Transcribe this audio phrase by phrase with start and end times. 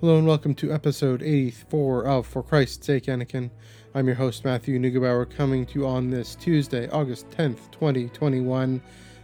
[0.00, 3.50] Hello and welcome to episode 84 of For Christ's Sake, Anakin.
[3.94, 8.80] I'm your host, Matthew Neugebauer, coming to you on this Tuesday, August 10th, 2021.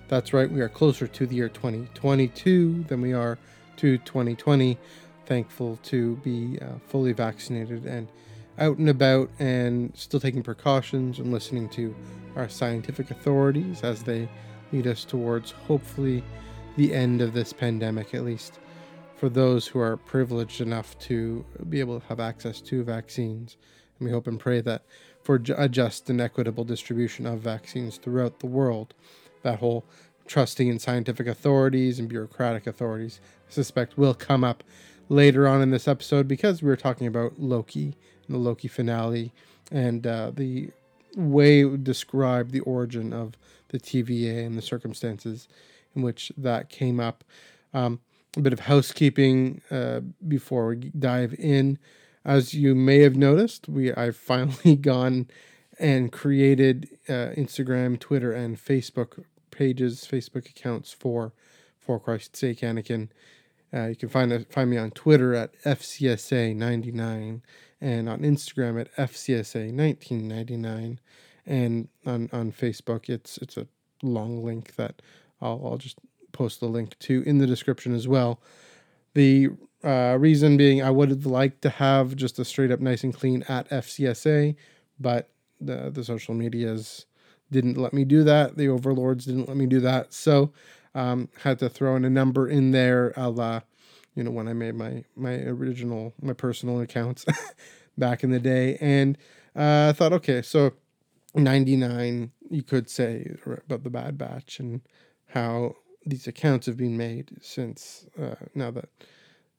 [0.09, 3.39] That's right, we are closer to the year 2022 than we are
[3.79, 4.77] to 2020.
[5.25, 8.07] Thankful to be uh, fully vaccinated and
[8.59, 11.97] out and about and still taking precautions and listening to
[12.37, 14.29] our scientific authorities as they
[14.73, 16.23] lead us towards hopefully
[16.77, 18.59] the end of this pandemic, at least
[19.17, 23.57] for those who are privileged enough to be able to have access to vaccines.
[23.99, 24.83] And we hope and pray that
[25.23, 28.95] for a just and equitable distribution of vaccines throughout the world,
[29.43, 29.85] that whole
[30.27, 34.63] trusting in scientific authorities and bureaucratic authorities, I suspect, will come up
[35.09, 39.33] later on in this episode because we were talking about Loki and the Loki finale
[39.71, 40.71] and uh, the
[41.17, 43.35] way it described the origin of
[43.69, 45.49] the TVA and the circumstances
[45.95, 47.25] in which that came up.
[47.73, 48.01] Um,
[48.37, 51.79] a bit of housekeeping uh, before we dive in.
[52.25, 55.29] As you may have noticed, we I've finally gone
[55.79, 61.33] and created uh, Instagram, Twitter, and Facebook pages, Facebook accounts for
[61.79, 63.09] For Christ's Sake, Anakin.
[63.73, 67.41] Uh, you can find find me on Twitter at FCSA99
[67.81, 70.99] and on Instagram at FCSA1999
[71.45, 73.67] and on, on Facebook it's it's a
[74.03, 75.03] long link that
[75.41, 75.99] I'll, I'll just
[76.37, 78.41] post the link to in the description as well.
[79.15, 79.49] The
[79.83, 83.15] uh, reason being, I would have liked to have just a straight up nice and
[83.15, 84.57] clean at FCSA,
[84.99, 87.07] but the the social medias
[87.51, 88.57] didn't let me do that.
[88.57, 90.53] The overlords didn't let me do that, so
[90.95, 93.61] um, had to throw in a number in there, a la,
[94.15, 97.25] you know, when I made my my original my personal accounts
[97.99, 99.17] back in the day, and
[99.55, 100.73] uh, I thought, okay, so
[101.35, 104.81] ninety nine, you could say about the Bad Batch and
[105.29, 108.89] how these accounts have been made since uh, now that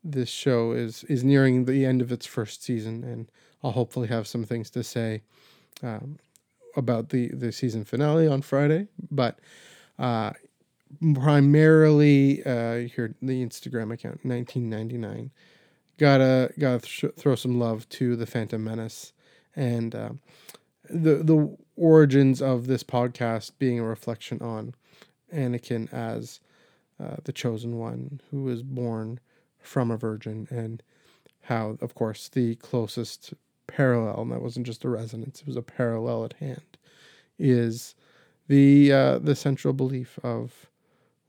[0.04, 3.30] this show is is nearing the end of its first season, and
[3.64, 5.22] I'll hopefully have some things to say
[5.84, 6.18] um,
[6.76, 8.88] about the the season finale on Friday.
[9.12, 9.40] But
[10.00, 10.32] uh,
[11.14, 15.32] primarily, uh, here the Instagram account, nineteen ninety nine.
[15.98, 19.14] Gotta gotta th- throw some love to the Phantom Menace
[19.56, 20.10] and uh,
[20.90, 24.76] the the origins of this podcast being a reflection on
[25.34, 26.40] Anakin as
[27.00, 29.20] uh, the chosen one who was born
[29.60, 30.82] from a virgin, and
[31.44, 33.34] how, of course, the closest
[33.68, 36.78] parallel, and that wasn't just a resonance, it was a parallel at hand,
[37.38, 37.96] is
[38.48, 40.68] the uh, the central belief of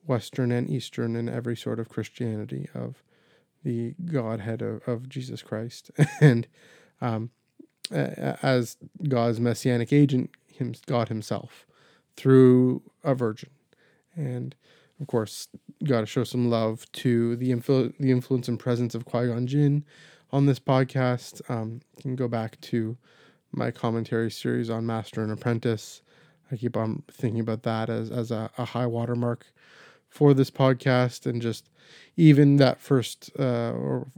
[0.07, 3.03] Western and Eastern and every sort of Christianity of
[3.65, 6.47] the Godhead of, of Jesus Christ, and
[7.01, 7.31] um,
[7.91, 8.77] as
[9.09, 11.67] God's messianic agent, him, God Himself,
[12.17, 13.51] through a virgin,
[14.19, 14.55] and
[15.01, 15.49] of course,
[15.85, 19.47] got to show some love to the influ- the influence and presence of Qui Gon
[19.47, 19.85] Jinn
[20.33, 21.41] on this podcast.
[21.49, 22.97] Um, you can go back to
[23.53, 26.03] my commentary series on Master and Apprentice.
[26.51, 29.47] I keep on thinking about that as as a, a high watermark
[30.09, 31.71] for this podcast, and just
[32.17, 34.09] even that first uh, or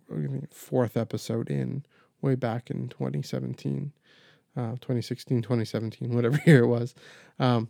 [0.51, 1.85] fourth episode in
[2.23, 3.93] way back in 2017,
[4.57, 6.95] uh, 2016, 2017, whatever year it was.
[7.39, 7.69] Um,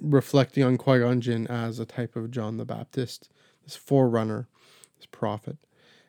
[0.00, 3.28] reflecting on Qui Gon Jinn as a type of John the Baptist,
[3.64, 4.48] this forerunner,
[4.96, 5.56] this prophet,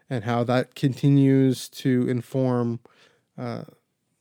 [0.09, 2.79] and how that continues to inform
[3.37, 3.63] uh,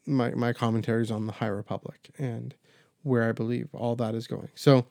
[0.06, 2.54] my my commentaries on the High Republic and
[3.03, 4.50] where I believe all that is going.
[4.54, 4.86] So,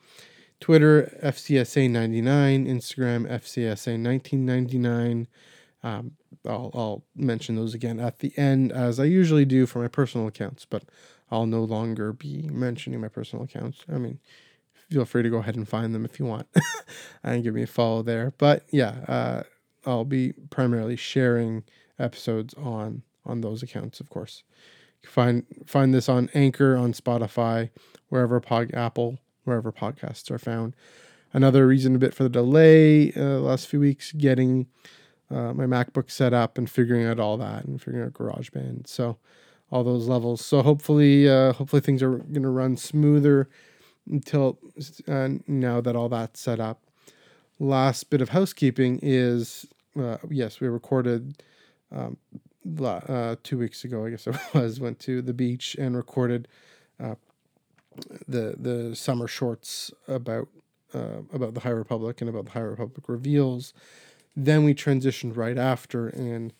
[0.60, 5.28] Twitter FCSA ninety nine, Instagram FCSA nineteen ninety nine.
[5.82, 6.12] Um,
[6.46, 10.28] I'll, I'll mention those again at the end as I usually do for my personal
[10.28, 10.84] accounts, but
[11.32, 13.84] I'll no longer be mentioning my personal accounts.
[13.92, 14.20] I mean,
[14.90, 16.48] feel free to go ahead and find them if you want
[17.24, 18.34] and give me a follow there.
[18.38, 19.44] But yeah, uh,
[19.86, 21.64] I'll be primarily sharing
[21.98, 24.44] episodes on on those accounts, of course.
[25.02, 27.70] You can find find this on Anchor, on Spotify,
[28.10, 30.76] wherever pod Apple, wherever podcasts are found.
[31.32, 34.66] Another reason a bit for the delay uh, last few weeks getting
[35.30, 38.88] uh, my MacBook set up and figuring out all that and figuring out GarageBand.
[38.88, 39.18] So
[39.72, 40.44] all those levels.
[40.44, 43.50] So hopefully, uh, hopefully things are going to run smoother
[44.10, 44.60] until
[45.08, 46.82] uh, now that all that's set up.
[47.60, 49.66] Last bit of housekeeping is
[50.00, 51.44] uh, yes, we recorded
[51.92, 52.18] um,
[52.82, 54.06] uh, two weeks ago.
[54.06, 56.48] I guess it was went to the beach and recorded
[57.00, 57.16] uh,
[58.28, 60.48] the the summer shorts about
[60.94, 63.74] uh, about the High Republic and about the High Republic reveals.
[64.36, 66.54] Then we transitioned right after and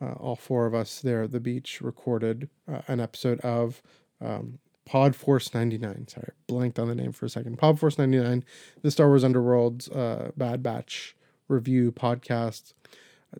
[0.00, 3.82] all four of us there at the beach recorded uh, an episode of
[4.20, 6.08] um, Pod Force 99.
[6.08, 7.58] Sorry, blanked on the name for a second.
[7.58, 8.44] Pod Force 99,
[8.82, 11.16] the Star Wars Underworld's uh, Bad Batch
[11.48, 12.74] review podcast.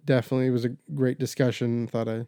[0.04, 1.86] definitely was a great discussion.
[1.86, 2.26] Thought I,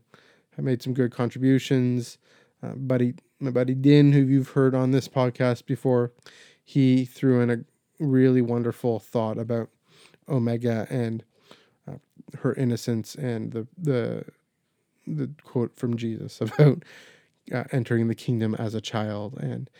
[0.58, 2.18] I made some good contributions.
[2.62, 6.12] Uh, buddy, my buddy Din, who you've heard on this podcast before,
[6.62, 7.58] he threw in a
[7.98, 9.68] really wonderful thought about
[10.28, 11.25] Omega and uh,
[12.40, 14.24] her innocence and the the
[15.06, 16.84] the quote from Jesus about
[17.52, 19.70] uh, entering the kingdom as a child and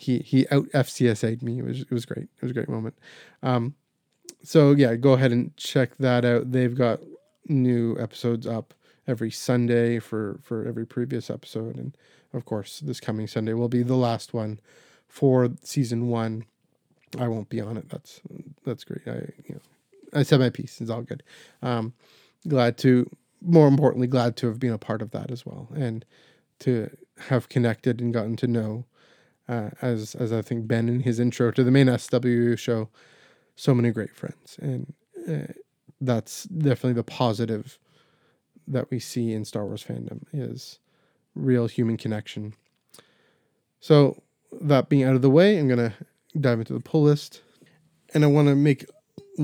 [0.00, 1.58] he he out FCSA'd me.
[1.58, 2.28] It was it was great.
[2.36, 2.96] It was a great moment.
[3.42, 3.74] Um,
[4.42, 6.52] so yeah, go ahead and check that out.
[6.52, 7.00] They've got
[7.46, 8.72] new episodes up
[9.06, 11.96] every Sunday for for every previous episode, and
[12.32, 14.58] of course, this coming Sunday will be the last one
[15.06, 16.46] for season one.
[17.18, 17.90] I won't be on it.
[17.90, 18.22] That's
[18.64, 19.02] that's great.
[19.06, 19.60] I you know
[20.14, 20.80] I said my piece.
[20.80, 21.22] It's all good.
[21.62, 21.94] Um,
[22.46, 23.08] glad to
[23.42, 26.04] more importantly glad to have been a part of that as well, and
[26.60, 26.94] to
[27.28, 28.84] have connected and gotten to know
[29.48, 32.88] uh, as as I think Ben in his intro to the main SW show,
[33.56, 34.94] so many great friends, and
[35.28, 35.52] uh,
[36.00, 37.78] that's definitely the positive
[38.68, 40.78] that we see in Star Wars fandom is
[41.34, 42.54] real human connection.
[43.80, 44.22] So
[44.60, 45.94] that being out of the way, I'm gonna
[46.38, 47.42] dive into the pull list,
[48.14, 48.84] and I want to make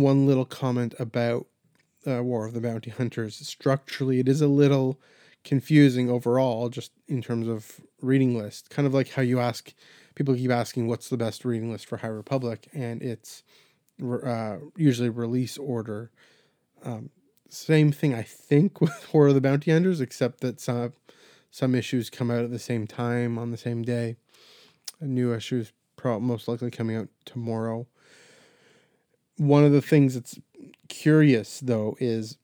[0.01, 1.47] one little comment about
[2.07, 3.37] uh, War of the Bounty Hunters.
[3.37, 5.01] Structurally, it is a little
[5.45, 8.71] confusing overall, just in terms of reading list.
[8.71, 9.73] Kind of like how you ask
[10.15, 13.43] people keep asking what's the best reading list for High Republic, and it's
[14.03, 16.11] uh, usually release order.
[16.85, 17.11] Um,
[17.49, 20.93] same thing, I think, with War of the Bounty Hunters, except that some
[21.51, 24.17] some issues come out at the same time on the same day.
[25.01, 25.73] A new issue is
[26.05, 27.87] most likely coming out tomorrow.
[29.39, 30.39] One of the things that's
[30.89, 32.39] curious, though, is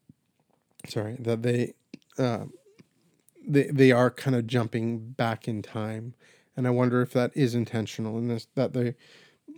[0.88, 1.74] sorry that they
[2.18, 2.44] uh,
[3.46, 6.14] they they are kind of jumping back in time,
[6.56, 8.94] and I wonder if that is intentional in this that they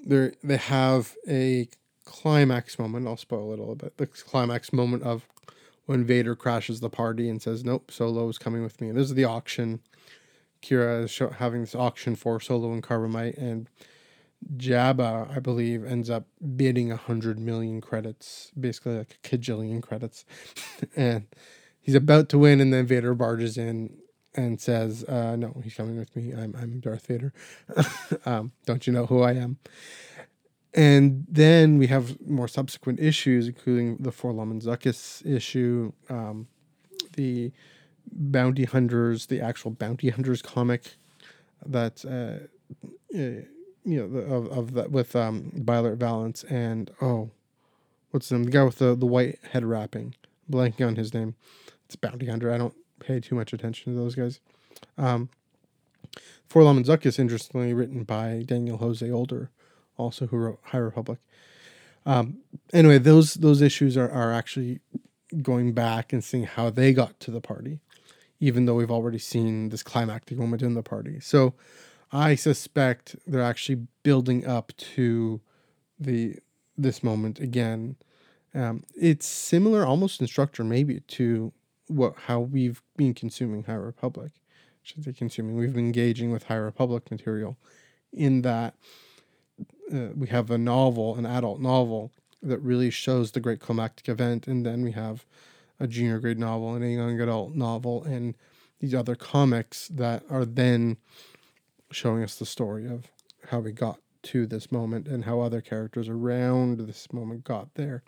[0.06, 1.68] they they have a
[2.04, 3.06] climax moment.
[3.06, 3.96] I'll spoil it a little bit.
[3.96, 5.26] The climax moment of
[5.86, 9.08] when Vader crashes the party and says, "Nope, Solo is coming with me." And this
[9.08, 9.80] is the auction.
[10.62, 13.68] Qi'ra is show, having this auction for Solo and Carbonite, and
[14.56, 16.26] Jabba, I believe, ends up
[16.56, 20.24] bidding a hundred million credits, basically like a kajillion credits,
[20.96, 21.26] and
[21.80, 23.96] he's about to win, and then Vader barges in
[24.34, 26.32] and says, uh, "No, he's coming with me.
[26.32, 27.32] I'm I'm Darth Vader.
[28.26, 29.58] um, don't you know who I am?"
[30.74, 36.48] And then we have more subsequent issues, including the 4-LOM Zuckuss issue, um,
[37.12, 37.52] the
[38.10, 40.96] Bounty Hunters, the actual Bounty Hunters comic
[41.64, 42.48] that uh,
[43.16, 43.42] uh
[43.84, 47.30] you know of of that with um Beilert Valance and oh,
[48.10, 48.44] what's the name?
[48.44, 50.14] The guy with the the white head wrapping,
[50.50, 51.34] blanking on his name.
[51.86, 52.52] It's Bounty Hunter.
[52.52, 54.40] I don't pay too much attention to those guys.
[54.96, 55.28] Um,
[56.48, 59.50] 4-LOM Zuckuss, interestingly written by Daniel Jose Older
[59.96, 61.18] also who wrote High Republic.
[62.06, 62.38] Um,
[62.72, 64.80] anyway, those those issues are, are actually
[65.42, 67.80] going back and seeing how they got to the party,
[68.40, 71.18] even though we've already seen this climactic moment in the party.
[71.20, 71.54] So
[72.14, 75.40] I suspect they're actually building up to
[75.98, 76.36] the
[76.78, 77.96] this moment again.
[78.54, 81.52] Um, it's similar, almost in structure, maybe to
[81.88, 84.30] what how we've been consuming High Republic.
[84.36, 84.40] I
[84.84, 85.56] should say consuming.
[85.56, 87.56] We've been engaging with High Republic material,
[88.12, 88.74] in that
[89.92, 94.46] uh, we have a novel, an adult novel that really shows the great climactic event,
[94.46, 95.26] and then we have
[95.80, 98.36] a junior grade novel and a young adult novel, and
[98.78, 100.96] these other comics that are then
[101.94, 103.10] showing us the story of
[103.48, 108.02] how we got to this moment and how other characters around this moment got there.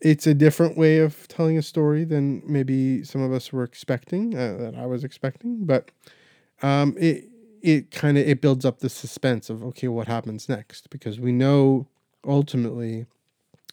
[0.00, 4.34] It's a different way of telling a story than maybe some of us were expecting,
[4.34, 5.90] uh, that I was expecting, but
[6.62, 7.26] um, it
[7.62, 10.88] it kind of it builds up the suspense of okay what happens next?
[10.90, 11.86] Because we know
[12.26, 13.06] ultimately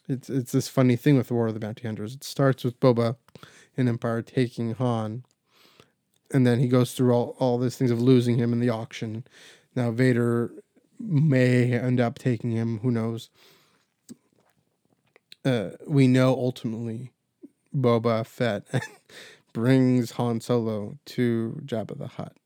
[0.08, 2.14] it's it's this funny thing with the war of the bounty hunters.
[2.14, 3.16] It starts with boba
[3.76, 5.24] and empire taking han
[6.32, 9.24] and then he goes through all, all these things of losing him in the auction
[9.74, 10.50] now vader
[10.98, 13.30] may end up taking him who knows
[15.44, 17.12] uh, we know ultimately
[17.74, 18.64] boba fett
[19.52, 22.36] brings han solo to jabba the hutt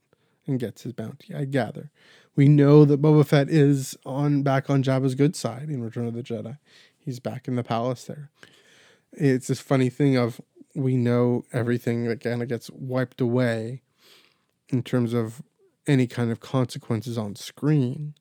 [0.46, 1.34] and gets his bounty.
[1.34, 1.90] I gather.
[2.34, 6.14] We know that Boba Fett is on back on Jabba's good side in Return of
[6.14, 6.58] the Jedi.
[6.98, 8.30] He's back in the palace there.
[9.12, 10.40] It's this funny thing of
[10.74, 13.82] we know everything that kind of gets wiped away
[14.68, 15.42] in terms of
[15.86, 18.14] any kind of consequences on screen,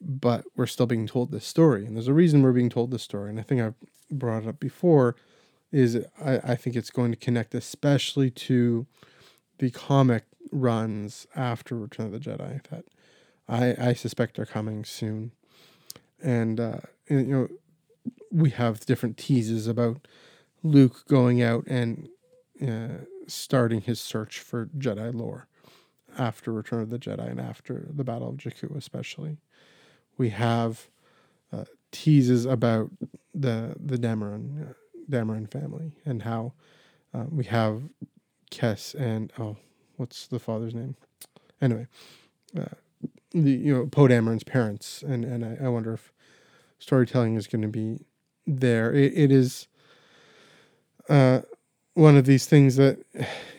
[0.00, 3.02] but we're still being told this story, and there's a reason we're being told this
[3.02, 3.30] story.
[3.30, 3.74] And I think I've
[4.10, 5.16] brought it up before.
[5.72, 8.86] Is I, I think it's going to connect especially to
[9.58, 10.22] the comic
[10.52, 12.84] runs after Return of the Jedi that
[13.48, 15.32] I, I suspect are coming soon.
[16.22, 17.48] And, uh, and, you know,
[18.30, 20.06] we have different teases about
[20.64, 22.08] Luke going out and
[22.66, 25.46] uh, starting his search for Jedi lore
[26.18, 29.38] after Return of the Jedi and after the Battle of Jakku, especially.
[30.16, 30.88] We have
[31.52, 32.90] uh, teases about
[33.34, 34.72] the the Dameron uh,
[35.10, 36.54] Dameron family and how
[37.12, 37.82] uh, we have
[38.50, 39.56] Kes and oh,
[39.96, 40.96] what's the father's name?
[41.60, 41.88] Anyway,
[42.58, 42.74] uh,
[43.32, 46.12] the you know Poe Dameron's parents, and and I, I wonder if
[46.78, 47.98] storytelling is going to be
[48.46, 48.92] there.
[48.92, 49.66] It, it is
[51.08, 51.40] uh,
[51.94, 53.04] one of these things that,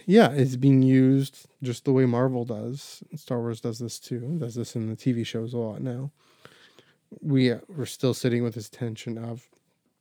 [0.05, 3.03] yeah, is being used just the way Marvel does.
[3.15, 4.37] Star Wars does this too.
[4.39, 6.11] Does this in the TV shows a lot now.
[7.21, 9.47] We uh, we're still sitting with this tension of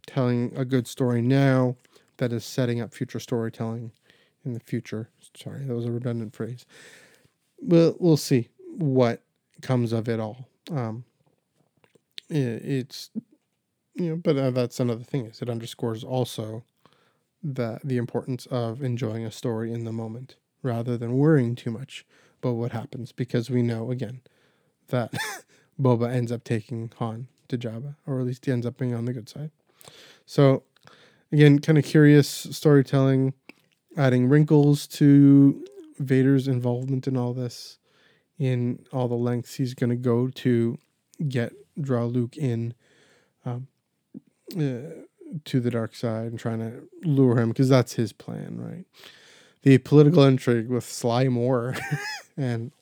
[0.07, 1.77] telling a good story now
[2.17, 3.93] that is setting up future storytelling
[4.45, 5.09] in the future.
[5.37, 6.67] Sorry, that was a redundant phrase.
[7.63, 9.23] But we'll see what
[9.63, 10.49] comes of it all.
[10.71, 11.05] Um,
[12.29, 13.11] it, it's
[13.95, 16.65] you know, but uh, that's another thing is it underscores also
[17.45, 22.07] that the importance of enjoying a story in the moment rather than worrying too much
[22.43, 24.23] about what happens because we know again
[24.89, 25.13] that
[25.81, 29.05] Boba ends up taking Han to Jabba, or at least he ends up being on
[29.05, 29.51] the good side.
[30.25, 30.63] So
[31.31, 33.35] again, kind of curious storytelling,
[33.97, 35.65] adding wrinkles to
[35.99, 37.79] Vader's involvement in all this,
[38.39, 40.79] in all the lengths he's going to go to
[41.29, 42.75] get draw Luke in.
[43.45, 43.69] Um,
[44.57, 45.05] uh,
[45.45, 48.85] to the dark side and trying to lure him because that's his plan, right?
[49.63, 51.75] The political intrigue with Sly Moore
[52.37, 52.73] and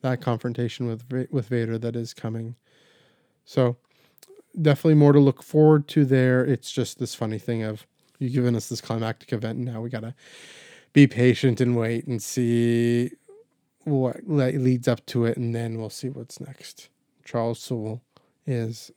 [0.00, 2.56] that confrontation with with Vader that is coming.
[3.44, 3.76] So
[4.60, 6.44] definitely more to look forward to there.
[6.44, 7.86] It's just this funny thing of
[8.18, 10.14] you giving us this climactic event and now we gotta
[10.92, 13.10] be patient and wait and see
[13.84, 16.88] what leads up to it and then we'll see what's next.
[17.24, 18.02] Charles Soule
[18.46, 18.90] is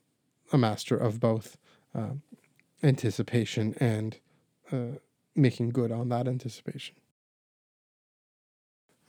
[0.51, 1.58] a master of both.
[1.96, 2.22] Um,
[2.84, 4.17] anticipation and
[4.72, 5.00] uh,
[5.36, 6.96] making good on that anticipation.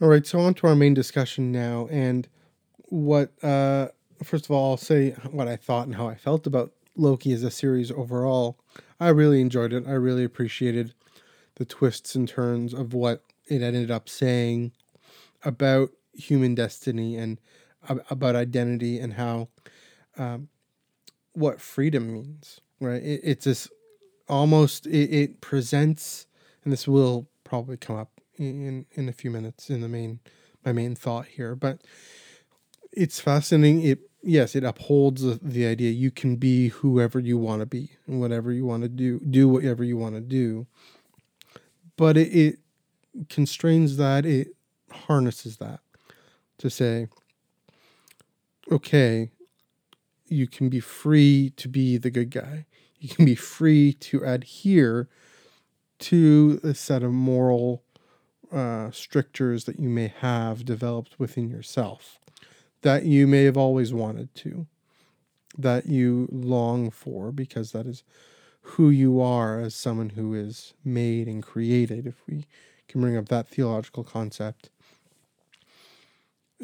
[0.00, 2.28] All right, so on to our main discussion now, and
[2.84, 3.88] what uh,
[4.22, 7.42] first of all, I'll say what I thought and how I felt about Loki as
[7.42, 8.58] a series overall.
[9.00, 9.87] I really enjoyed it.
[9.87, 10.94] I really appreciated
[11.56, 14.72] the twists and turns of what it ended up saying
[15.44, 17.40] about human destiny and
[17.88, 19.48] about identity and how
[20.16, 20.48] um,
[21.32, 23.02] what freedom means right?
[23.02, 23.68] It, it's this
[24.28, 26.26] almost it, it, presents,
[26.64, 30.20] and this will probably come up in in a few minutes in the main
[30.64, 31.80] my main thought here, but
[32.92, 33.82] it's fascinating.
[33.82, 37.92] It yes, it upholds the, the idea you can be whoever you want to be
[38.06, 40.66] and whatever you want to do, do whatever you want to do.
[41.97, 42.58] But it, it
[43.28, 44.49] constrains that, it
[44.90, 45.80] harnesses that
[46.58, 47.08] to say,
[48.70, 49.30] okay,
[50.28, 52.66] you can be free to be the good guy.
[53.00, 55.08] You can be free to adhere
[56.00, 57.82] to a set of moral
[58.52, 62.18] uh, strictures that you may have developed within yourself
[62.82, 64.66] that you may have always wanted to,
[65.56, 68.04] that you long for, because that is
[68.61, 72.06] who you are as someone who is made and created.
[72.06, 72.47] If we
[72.87, 74.70] can bring up that theological concept,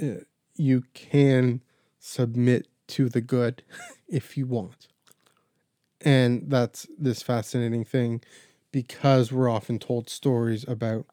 [0.00, 0.20] uh,
[0.56, 1.60] you can
[1.98, 3.62] submit to the good
[4.08, 4.88] if you want.
[6.00, 8.20] And that's this fascinating thing
[8.72, 11.06] because we're often told stories about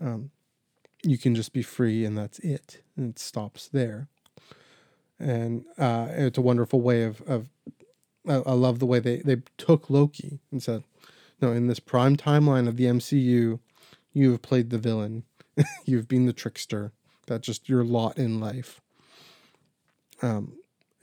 [0.00, 0.30] um,
[1.02, 2.82] you can just be free and that's it.
[2.96, 4.08] And it stops there.
[5.18, 7.48] And uh, it's a wonderful way of, of
[8.28, 10.84] I, I love the way they, they took Loki and said,
[11.40, 13.58] no, in this prime timeline of the MCU,
[14.12, 15.24] you have played the villain.
[15.84, 16.92] You've been the trickster.
[17.26, 18.80] That's just your lot in life.
[20.22, 20.54] Um,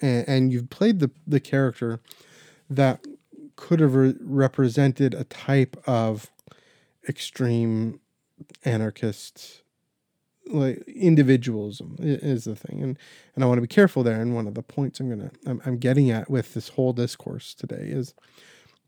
[0.04, 2.00] and, and you've played the the character
[2.70, 3.06] that
[3.56, 6.32] could have re- represented a type of
[7.08, 8.00] extreme
[8.66, 9.62] anarchist
[10.48, 12.84] like individualism is the thing.
[12.84, 13.00] And
[13.36, 14.20] and I want to be careful there.
[14.20, 17.54] And one of the points I'm to I'm, I'm getting at with this whole discourse
[17.54, 18.14] today is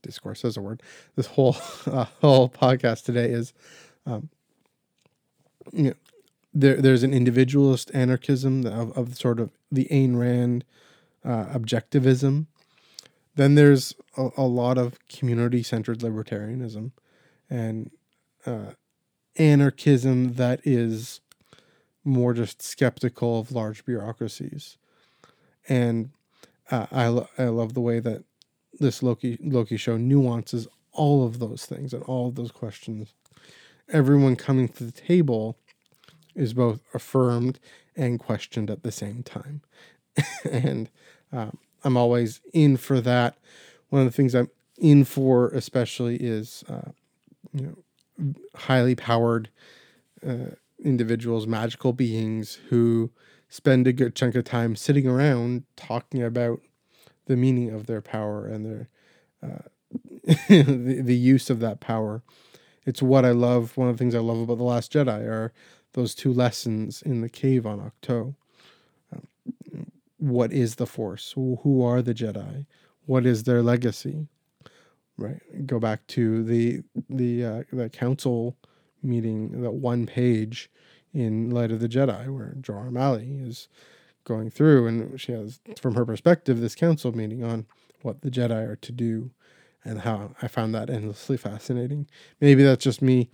[0.02, 0.84] discourse as a word
[1.16, 1.58] this whole
[1.88, 3.54] uh, whole podcast today is
[4.06, 4.30] um
[5.74, 5.94] you know
[6.54, 10.64] there there's an individualist anarchism of, of sort of the Ayn Rand
[11.26, 12.48] uh, objectivism.
[13.36, 16.92] Then there's a, a lot of community centered libertarianism
[17.50, 17.92] and
[18.46, 18.72] uh,
[19.38, 21.22] anarchism that is
[22.04, 24.78] more just skeptical of large bureaucracies.
[25.68, 26.12] And
[26.72, 28.24] uh, I, lo- I love the way that
[28.80, 33.14] this Loki Loki show nuances all of those things and all of those questions.
[33.90, 35.58] Everyone coming to the table
[36.36, 37.60] is both affirmed
[37.96, 39.62] and questioned at the same time.
[40.52, 40.90] and
[41.32, 43.38] um, I'm always in for that.
[43.90, 46.92] One of the things I'm in for especially is uh,
[47.54, 47.62] you
[48.18, 49.50] know highly powered
[50.28, 53.12] uh, individuals, magical beings who
[53.50, 56.62] spend a good chunk of time sitting around talking about
[57.26, 58.90] the meaning of their power and their
[59.44, 59.70] uh,
[60.50, 62.22] the, the use of that power.
[62.86, 63.78] It's what I love.
[63.78, 65.54] One of the things I love about the Last Jedi are
[65.94, 68.36] those two lessons in the cave on Ahch-To.
[69.14, 71.34] Um, what is the Force?
[71.36, 72.66] Who are the Jedi?
[73.06, 74.28] What is their legacy?
[75.18, 75.42] Right.
[75.66, 78.58] Go back to the the uh, the council
[79.02, 80.70] meeting, that one page
[81.14, 83.70] in Light of the Jedi, where Jora Malli is
[84.26, 87.66] going through, and she has, from her perspective, this council meeting on
[88.02, 89.32] what the Jedi are to do,
[89.86, 92.08] and how I found that endlessly fascinating.
[92.42, 93.30] Maybe that's just me.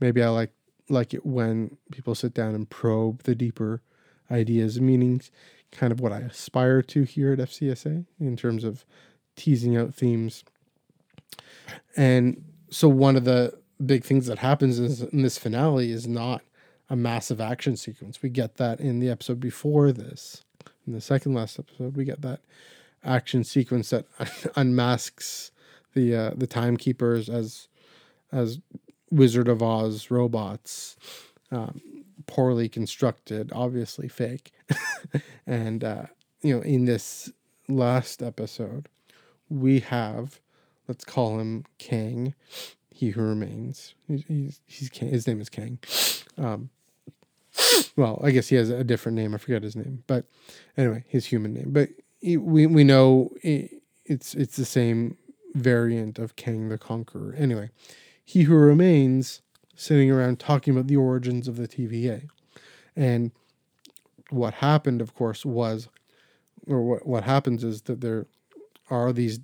[0.00, 0.52] Maybe I like
[0.90, 3.82] like it when people sit down and probe the deeper
[4.30, 5.30] ideas and meanings.
[5.74, 8.84] Kind of what I aspire to here at FCSA in terms of
[9.36, 10.44] teasing out themes.
[11.96, 16.42] And so one of the big things that happens is in this finale is not
[16.88, 18.22] a massive action sequence.
[18.22, 20.44] We get that in the episode before this.
[20.86, 22.40] In the second last episode, we get that
[23.02, 24.06] action sequence that
[24.56, 25.50] unmasks
[25.94, 27.68] the uh, the timekeepers as
[28.32, 28.58] as
[29.10, 30.96] Wizard of Oz robots,
[31.50, 31.80] um,
[32.26, 34.52] poorly constructed, obviously fake.
[35.46, 36.06] and uh,
[36.42, 37.32] you know, in this
[37.68, 38.88] last episode,
[39.48, 40.40] we have
[40.88, 42.34] let's call him Kang,
[42.90, 43.94] he who remains.
[44.08, 45.78] He's he's, he's his name is Kang.
[46.36, 46.70] Um,
[47.96, 49.34] well, I guess he has a different name.
[49.34, 50.26] I forget his name, but
[50.76, 51.70] anyway, his human name.
[51.72, 51.90] But
[52.22, 55.16] we we know it's it's the same
[55.54, 57.34] variant of Kang the Conqueror.
[57.36, 57.70] Anyway,
[58.24, 59.42] he who remains
[59.76, 62.28] sitting around talking about the origins of the TVA,
[62.96, 63.32] and
[64.30, 65.88] what happened, of course, was,
[66.66, 68.26] or what what happens is that there
[68.90, 69.40] are these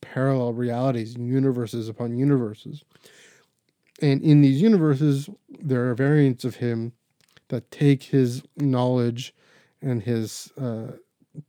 [0.00, 2.84] parallel realities, universes upon universes.
[4.02, 6.92] And in these universes, there are variants of him
[7.48, 9.34] that take his knowledge
[9.80, 10.92] and his uh,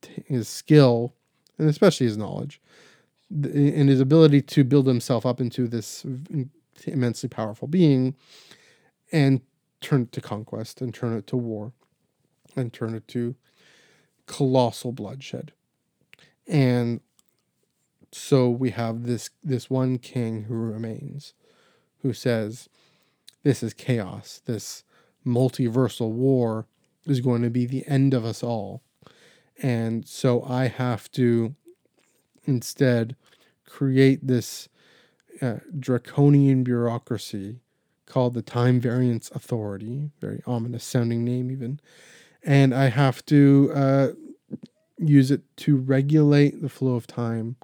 [0.02, 1.14] t- his skill,
[1.58, 2.62] and especially his knowledge,
[3.30, 6.06] th- and his ability to build himself up into this
[6.86, 8.16] immensely powerful being,
[9.12, 9.42] and
[9.82, 11.74] turn it to conquest, and turn it to war,
[12.56, 13.36] and turn it to
[14.26, 15.54] colossal bloodshed.
[16.48, 17.02] And
[18.12, 21.34] so we have this this one Kang who remains,
[22.02, 22.70] who says,
[23.44, 24.42] "This is chaos.
[24.46, 24.84] This
[25.26, 26.68] multiversal war
[27.06, 28.82] is going to be the end of us all.
[29.62, 31.56] And so I have to
[32.46, 33.16] instead
[33.66, 34.70] create this
[35.42, 37.60] uh, draconian bureaucracy
[38.06, 41.80] called the Time Variance Authority, very ominous sounding name, even.
[42.44, 44.08] And I have to uh,
[44.98, 47.56] use it to regulate the flow of time.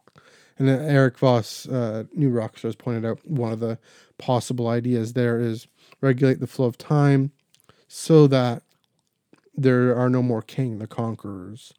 [0.58, 3.80] And Eric Voss, uh, New Rockstars, pointed out one of the
[4.18, 5.68] possible ideas there is
[6.02, 7.32] regulate the flow of time
[7.88, 8.64] so that
[9.56, 11.74] there are no more Kang, the Conquerors,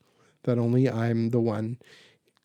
[0.45, 1.79] that only I'm the one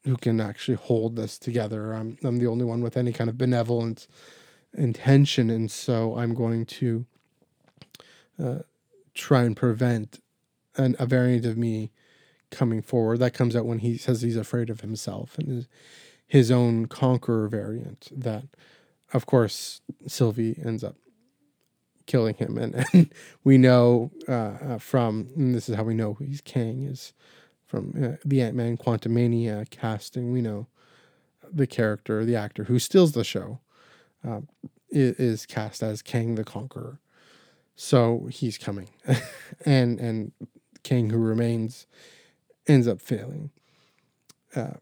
[0.08, 1.94] who can actually hold this together.
[1.94, 4.08] I'm, I'm the only one with any kind of benevolent
[4.74, 7.06] intention, and so I'm going to
[8.42, 8.60] uh,
[9.14, 10.20] try and prevent
[10.76, 11.92] an, a variant of me
[12.52, 13.20] coming forward.
[13.20, 15.68] That comes out when he says he's afraid of himself and his,
[16.26, 18.10] his own conqueror variant.
[18.16, 18.46] That,
[19.14, 20.96] of course, Sylvie ends up
[22.06, 22.58] killing him.
[22.58, 26.84] And, and we know uh, uh, from, and this is how we know he's Kang,
[26.84, 27.14] is
[27.68, 30.32] from uh, the Ant Man Quantumania casting.
[30.32, 30.68] We know
[31.52, 33.60] the character, the actor who steals the show,
[34.28, 34.42] uh,
[34.90, 37.00] is cast as Kang the Conqueror.
[37.76, 38.90] So he's coming,
[39.66, 40.32] and and
[40.84, 41.86] Kang who remains
[42.66, 43.52] ends up failing,
[44.56, 44.78] uh,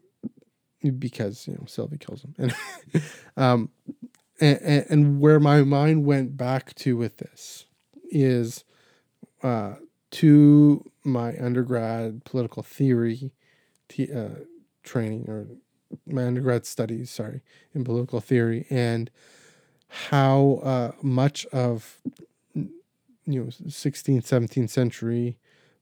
[0.98, 3.02] because you know Sylvie kills him, and
[3.36, 3.70] um,
[4.40, 7.66] and, and, where my mind went back to with this
[8.10, 8.64] is
[9.42, 9.74] uh,
[10.16, 13.32] to my undergrad political theory
[13.88, 14.30] t- uh,
[14.82, 15.46] training or
[16.06, 17.42] my undergrad studies, sorry,
[17.74, 19.10] in political theory, and
[19.88, 21.98] how uh, much of
[22.54, 22.70] you
[23.26, 25.36] know 16th, 17th century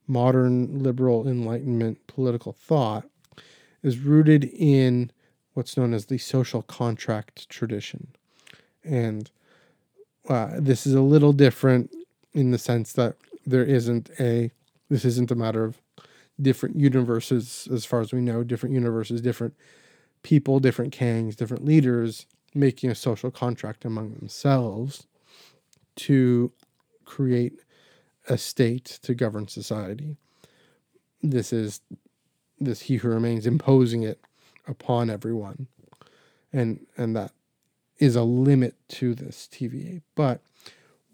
[0.08, 3.08] modern liberal enlightenment political thought
[3.84, 5.12] is rooted in
[5.52, 8.08] what's known as the social contract tradition.
[8.82, 9.30] And
[10.28, 11.94] uh, this is a little different
[12.32, 13.14] in the sense that
[13.46, 14.50] there isn't a
[14.88, 15.80] this isn't a matter of
[16.40, 19.54] different universes as far as we know different universes different
[20.22, 25.06] people different kangs different leaders making a social contract among themselves
[25.96, 26.52] to
[27.04, 27.60] create
[28.28, 30.16] a state to govern society
[31.22, 31.80] this is
[32.58, 34.20] this he who remains imposing it
[34.66, 35.66] upon everyone
[36.52, 37.32] and and that
[37.98, 40.02] is a limit to this TVA.
[40.14, 40.40] But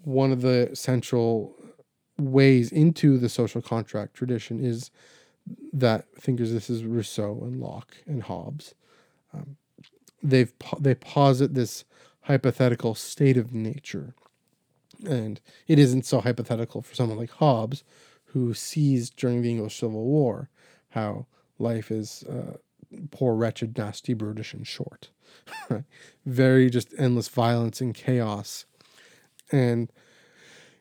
[0.03, 1.55] one of the central
[2.21, 4.91] ways into the social contract tradition is
[5.73, 8.75] that thinkers this is Rousseau and Locke and Hobbes.
[9.33, 9.57] Um,
[10.23, 11.85] they've they posit this
[12.23, 14.15] hypothetical state of nature,
[15.05, 17.85] and it isn't so hypothetical for someone like Hobbes,
[18.27, 20.49] who sees during the English Civil War
[20.91, 21.27] how
[21.59, 22.57] life is uh,
[23.11, 25.11] poor, wretched, nasty, brutish, and short.
[26.27, 28.67] Very just endless violence and chaos.
[29.53, 29.91] And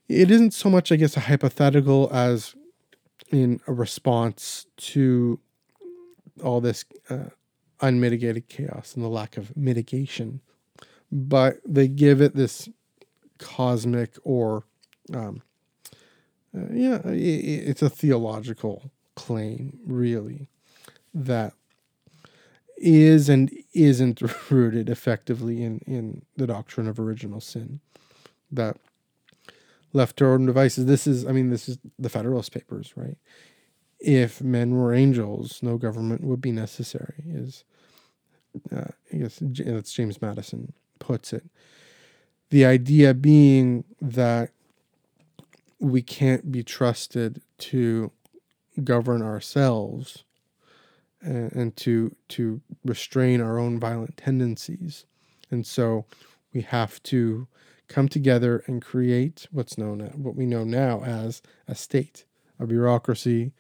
[0.10, 2.56] it isn't so much, I guess, a hypothetical as
[3.30, 5.40] in a response to
[6.44, 7.30] all this uh,
[7.80, 10.42] unmitigated chaos and the lack of mitigation.
[11.12, 12.70] But they give it this
[13.38, 14.64] cosmic or,
[15.14, 15.44] um,
[16.58, 20.48] uh, yeah, it, it's a theological claim, really,
[21.14, 21.54] that
[22.78, 27.80] is and isn't rooted effectively in, in the doctrine of original sin.
[28.52, 28.78] That
[29.94, 33.18] left to own devices, this is, I mean, this is the Federalist Papers, right?
[34.00, 37.64] If men were angels, no government would be necessary, is,
[38.76, 41.46] uh, I guess that's James Madison puts it.
[42.50, 44.52] The idea being that
[45.80, 48.12] we can't be trusted to
[48.84, 50.24] govern ourselves
[51.22, 55.06] and, and to to restrain our own violent tendencies.
[55.52, 56.06] And so
[56.54, 57.48] we have to
[57.90, 62.24] come together and create what's known as, what we know now as a state,
[62.60, 63.52] a bureaucracy,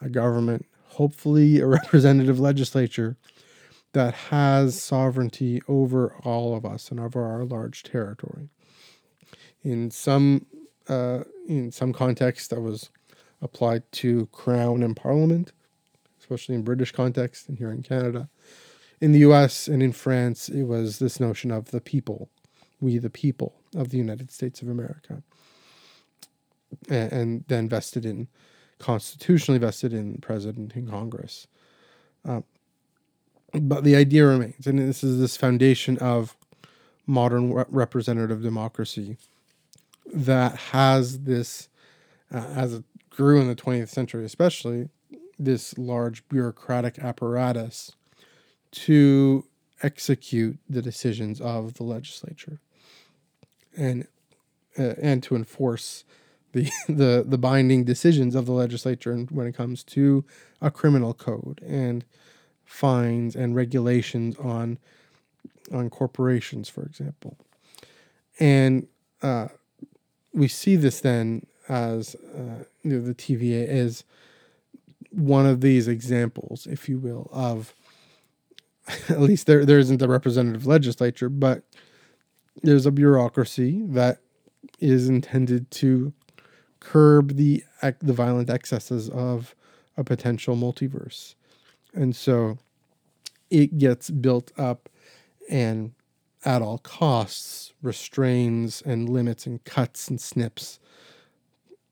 [0.00, 3.16] a government, hopefully a representative legislature
[3.92, 8.48] that has sovereignty over all of us and over our large territory.
[9.62, 10.46] In some
[10.88, 12.90] uh, in some contexts, that was
[13.42, 15.52] applied to crown and parliament
[16.26, 18.28] especially in British context and here in Canada.
[19.00, 22.30] In the US and in France, it was this notion of the people,
[22.80, 25.22] we the people of the United States of America.
[26.88, 28.28] And, and then vested in,
[28.78, 31.46] constitutionally vested in president and Congress.
[32.24, 32.44] Um,
[33.52, 36.36] but the idea remains, and this is this foundation of
[37.06, 39.16] modern re- representative democracy
[40.12, 41.68] that has this,
[42.34, 44.88] uh, as it grew in the 20th century, especially,
[45.38, 47.92] this large bureaucratic apparatus
[48.72, 49.44] to
[49.82, 52.58] execute the decisions of the legislature
[53.76, 54.06] and
[54.78, 56.04] uh, and to enforce
[56.52, 60.24] the, the the binding decisions of the legislature when it comes to
[60.60, 62.04] a criminal code and
[62.64, 64.78] fines and regulations on
[65.72, 67.36] on corporations, for example.
[68.38, 68.86] And
[69.22, 69.48] uh,
[70.32, 74.04] we see this then as uh, you know, the TVA is
[75.10, 77.74] one of these examples, if you will, of
[79.08, 81.62] at least there there isn't a representative legislature, but
[82.62, 84.20] there's a bureaucracy that
[84.78, 86.12] is intended to
[86.80, 87.64] curb the
[88.00, 89.54] the violent excesses of
[89.96, 91.34] a potential multiverse.
[91.94, 92.58] And so
[93.50, 94.88] it gets built up
[95.48, 95.92] and
[96.44, 100.78] at all costs restrains and limits and cuts and snips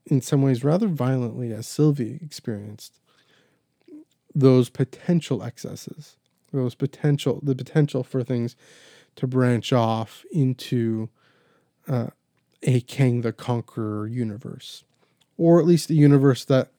[0.06, 3.00] in some ways rather violently as Sylvie experienced
[4.34, 6.16] those potential excesses,
[6.52, 8.56] those potential, the potential for things
[9.16, 11.08] to branch off into
[11.88, 12.08] uh,
[12.62, 14.84] a Kang the Conqueror universe,
[15.36, 16.70] or at least a universe that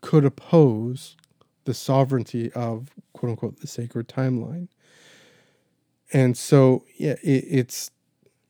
[0.00, 1.16] could oppose
[1.64, 4.68] the sovereignty of quote unquote the sacred timeline.
[6.12, 7.90] And so, yeah, it, it's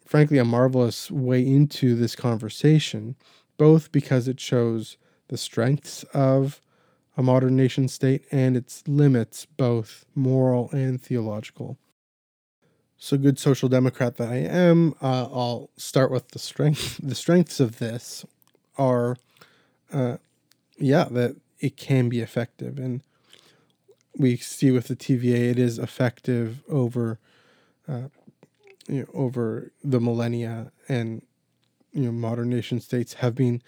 [0.05, 3.17] frankly a marvelous way into this conversation,
[3.57, 4.97] both because it shows
[5.29, 6.61] the strengths of
[7.17, 11.79] a modern nation state and its limits, both moral and theological.
[12.99, 17.01] So, good social democrat that I am, uh, I'll start with the strength.
[17.03, 18.25] The strengths of this
[18.79, 19.17] are,
[19.93, 20.17] uh,
[20.79, 23.03] yeah, that it can be effective, and
[24.17, 27.19] we see with the TVA it is effective over,
[27.89, 28.09] uh,
[28.89, 31.23] you know, over the millennia, and
[31.93, 33.63] you know, modern nation states have been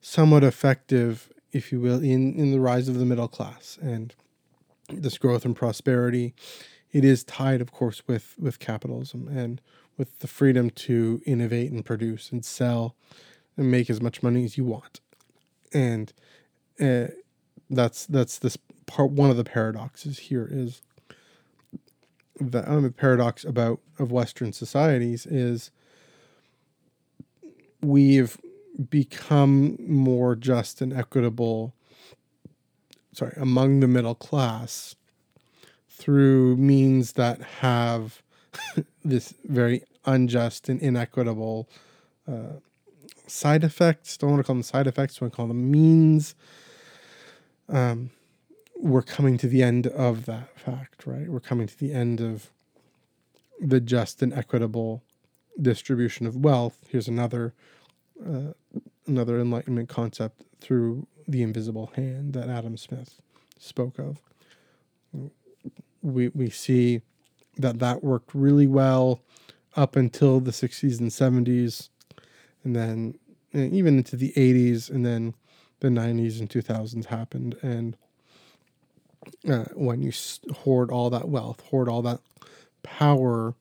[0.00, 4.14] somewhat effective if you will, in, in the rise of the middle class and
[4.88, 6.34] this growth and prosperity.
[6.92, 9.60] It is tied, of course, with, with capitalism and
[9.96, 12.94] with the freedom to innovate and produce and sell
[13.56, 15.00] and make as much money as you want.
[15.72, 16.12] And
[16.80, 17.08] uh,
[17.70, 19.10] that's that's this part.
[19.10, 20.82] One of the paradoxes here is
[22.40, 25.70] the um, paradox about of Western societies is
[27.80, 28.38] we've
[28.88, 31.74] become more just and equitable
[33.12, 34.94] sorry among the middle class
[36.02, 38.22] through means that have
[39.04, 41.68] this very unjust and inequitable
[42.26, 42.58] uh,
[43.28, 44.16] side effects.
[44.16, 45.20] Don't want to call them side effects.
[45.20, 46.34] Want to call them means.
[47.68, 48.10] Um,
[48.76, 51.28] we're coming to the end of that fact, right?
[51.28, 52.50] We're coming to the end of
[53.60, 55.04] the just and equitable
[55.60, 56.78] distribution of wealth.
[56.88, 57.54] Here's another
[58.20, 58.54] uh,
[59.06, 63.20] another enlightenment concept through the invisible hand that Adam Smith
[63.60, 64.20] spoke of.
[66.02, 67.02] We we see
[67.56, 69.20] that that worked really well
[69.76, 71.88] up until the 60s and 70s
[72.64, 73.18] and then
[73.52, 75.34] even into the 80s and then
[75.80, 77.96] the 90s and 2000s happened and
[79.48, 80.12] uh, when you
[80.58, 82.20] hoard all that wealth hoard all that
[82.82, 83.54] power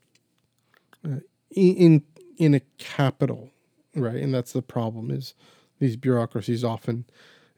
[1.06, 1.20] uh,
[1.52, 2.04] in
[2.38, 3.52] in a capital
[3.96, 4.16] right?
[4.16, 5.34] And that's the problem is
[5.80, 7.06] these bureaucracies often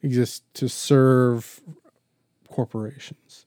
[0.02, 1.60] exist to serve
[2.48, 3.43] corporations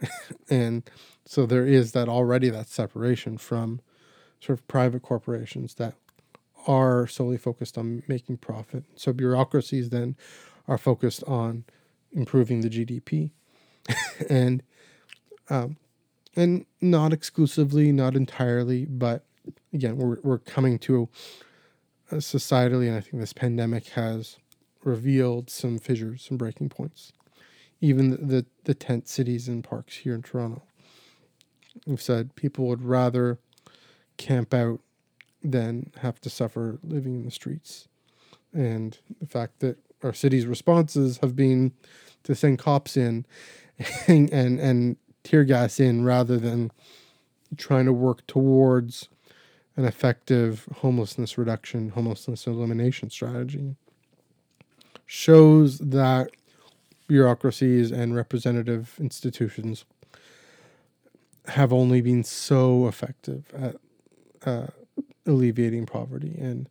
[0.50, 0.88] and
[1.24, 3.80] so there is that already that separation from
[4.40, 5.94] sort of private corporations that
[6.66, 8.84] are solely focused on making profit.
[8.96, 10.16] So bureaucracies then
[10.68, 11.64] are focused on
[12.12, 13.30] improving the GDP,
[14.30, 14.62] and
[15.48, 15.76] um,
[16.34, 19.24] and not exclusively, not entirely, but
[19.72, 21.08] again, we're we're coming to
[22.10, 24.38] a societally, and I think this pandemic has
[24.84, 27.12] revealed some fissures, some breaking points.
[27.80, 30.62] Even the, the, the tent cities and parks here in Toronto.
[31.86, 33.38] We've said people would rather
[34.16, 34.80] camp out
[35.42, 37.88] than have to suffer living in the streets.
[38.52, 41.72] And the fact that our city's responses have been
[42.24, 43.26] to send cops in
[44.06, 46.70] and, and, and tear gas in rather than
[47.56, 49.08] trying to work towards
[49.76, 53.76] an effective homelessness reduction, homelessness elimination strategy
[55.04, 56.30] shows that
[57.06, 59.84] bureaucracies and representative institutions
[61.48, 63.76] have only been so effective at
[64.44, 64.66] uh,
[65.26, 66.68] alleviating poverty and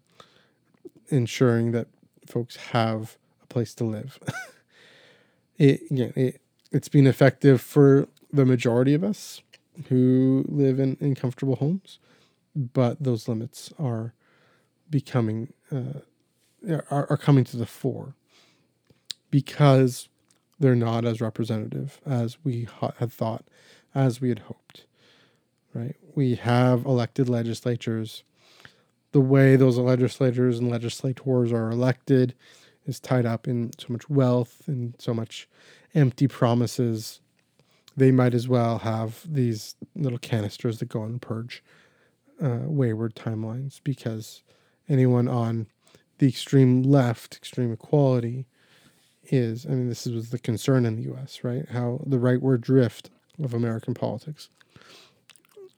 [1.10, 1.88] ensuring that
[2.28, 4.19] folks have a place to live.
[5.58, 9.41] it, yeah, it, it's been effective for the majority of us
[9.89, 12.00] who live in, in comfortable homes,
[12.56, 14.13] but those limits are
[14.89, 16.00] becoming uh,
[16.89, 18.15] are, are coming to the fore
[19.30, 20.08] because
[20.59, 22.67] they're not as representative as we
[22.99, 23.45] had thought,
[23.93, 24.85] as we had hoped.
[25.73, 25.95] Right?
[26.15, 28.23] We have elected legislatures
[29.15, 32.35] the way those legislators and legislators are elected
[32.85, 35.47] is tied up in so much wealth and so much
[35.93, 37.21] empty promises.
[37.95, 41.63] They might as well have these little canisters that go and purge
[42.43, 44.43] uh, wayward timelines because
[44.89, 45.67] anyone on
[46.17, 48.47] the extreme left, extreme equality,
[49.27, 51.67] is I mean, this was the concern in the US, right?
[51.69, 53.09] How the rightward drift
[53.41, 54.49] of American politics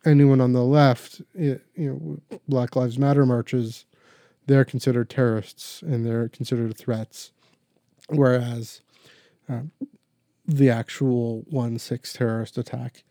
[0.07, 3.85] anyone on the left, you know, Black Lives Matter marches,
[4.45, 7.31] they're considered terrorists and they're considered threats,
[8.09, 8.81] whereas
[9.49, 9.61] uh,
[10.45, 13.03] the actual one six terrorist attack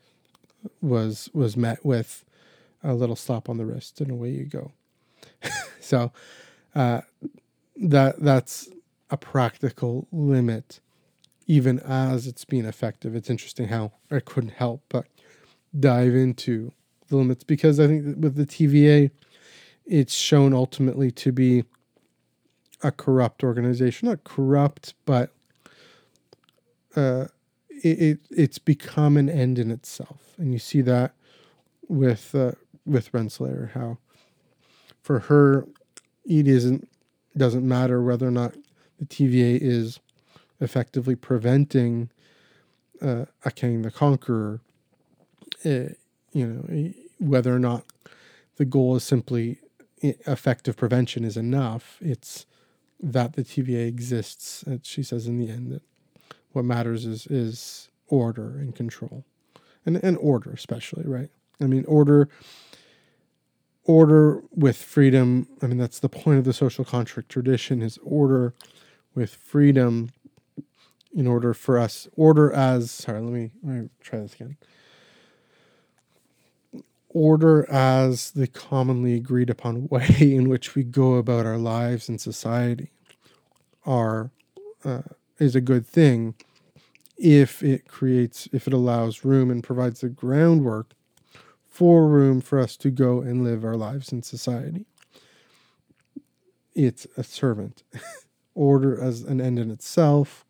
[0.80, 2.24] was was met with
[2.82, 4.72] a little slap on the wrist and away you go.
[5.80, 6.12] so
[6.74, 7.02] uh,
[7.76, 8.70] that that's
[9.10, 10.80] a practical limit,
[11.46, 13.14] even as it's been effective.
[13.14, 15.06] It's interesting how I couldn't help but
[15.78, 16.72] dive into
[17.08, 19.10] the limits because I think with the TVA,
[19.84, 21.64] it's shown ultimately to be
[22.82, 24.08] a corrupt organization.
[24.08, 25.30] Not corrupt, but
[26.96, 27.26] uh,
[27.68, 31.14] it, it it's become an end in itself, and you see that
[31.88, 32.52] with uh,
[32.84, 33.98] with Renslayer how
[35.02, 35.66] for her
[36.24, 36.88] it isn't
[37.36, 38.54] doesn't matter whether or not
[38.98, 40.00] the TVA is
[40.60, 42.10] effectively preventing
[43.02, 44.60] uh, a Kang the conqueror.
[45.64, 45.90] Uh,
[46.32, 47.84] you know, whether or not
[48.56, 49.58] the goal is simply
[50.02, 51.98] effective prevention is enough.
[52.00, 52.46] It's
[53.00, 54.62] that the TVA exists.
[54.62, 55.82] And she says in the end that
[56.52, 59.24] what matters is is order and control,
[59.84, 61.30] and and order especially, right?
[61.60, 62.28] I mean, order
[63.84, 65.48] order with freedom.
[65.62, 68.54] I mean, that's the point of the social contract tradition is order
[69.16, 70.10] with freedom
[71.12, 74.56] in order for us order as sorry let me let me try this again.
[77.08, 82.18] Order as the commonly agreed upon way in which we go about our lives in
[82.18, 82.90] society
[83.84, 84.30] are
[84.84, 85.02] uh,
[85.38, 86.34] is a good thing
[87.16, 90.92] if it creates if it allows room and provides the groundwork
[91.66, 94.84] for room for us to go and live our lives in society.
[96.74, 97.82] It's a servant
[98.56, 100.44] order as an end in itself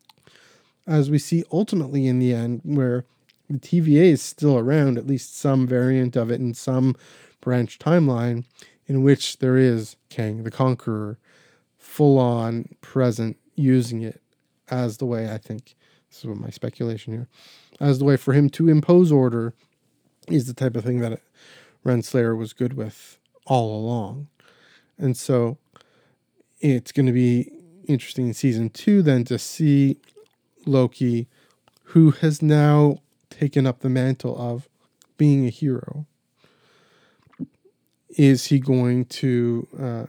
[0.87, 3.05] as we see ultimately in the end where
[3.49, 6.95] the TVA is still around, at least some variant of it in some
[7.41, 8.45] branch timeline
[8.87, 11.17] in which there is Kang the Conqueror
[11.77, 14.21] full on present using it
[14.69, 15.75] as the way I think
[16.09, 17.27] this is what my speculation here
[17.79, 19.53] as the way for him to impose order
[20.27, 21.21] is the type of thing that
[21.85, 24.27] Renslayer was good with all along.
[24.97, 25.57] And so
[26.59, 27.51] it's going to be
[27.87, 29.97] interesting in season two then to see
[30.65, 31.27] Loki,
[31.85, 34.67] who has now taken up the mantle of
[35.17, 36.05] being a hero.
[38.09, 40.05] Is he going to uh,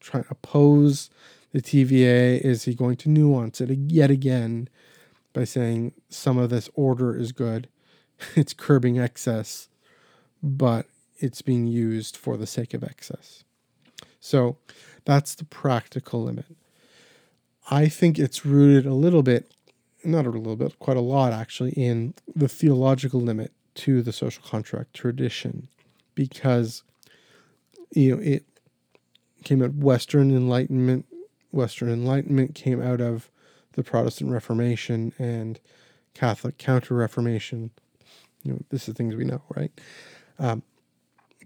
[0.00, 1.10] try to oppose
[1.52, 2.40] the TVA?
[2.40, 4.68] Is he going to nuance it yet again
[5.32, 7.68] by saying some of this order is good?
[8.36, 9.68] It's curbing excess,
[10.42, 10.84] but
[11.16, 13.44] it's being used for the sake of excess.
[14.20, 14.58] So
[15.06, 16.44] that's the practical limit.
[17.70, 19.54] I think it's rooted a little bit,
[20.04, 24.42] not a little bit, quite a lot actually, in the theological limit to the social
[24.42, 25.68] contract tradition
[26.16, 26.82] because,
[27.94, 28.44] you know, it
[29.44, 31.06] came out Western Enlightenment.
[31.52, 33.30] Western Enlightenment came out of
[33.72, 35.60] the Protestant Reformation and
[36.14, 37.70] Catholic Counter Reformation.
[38.42, 39.70] You know, this is things we know, right?
[40.38, 40.62] Um,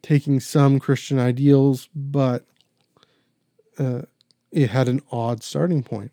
[0.00, 2.46] taking some Christian ideals, but
[3.78, 4.02] uh,
[4.54, 6.12] it had an odd starting point.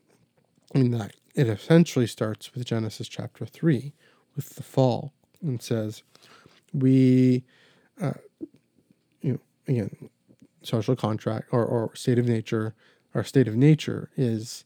[0.73, 3.93] I mean, that it essentially starts with Genesis chapter 3,
[4.35, 6.01] with the fall, and says,
[6.73, 7.43] We,
[8.01, 8.13] uh,
[9.21, 10.09] you know, again,
[10.63, 12.73] social contract or, or state of nature,
[13.13, 14.65] our state of nature is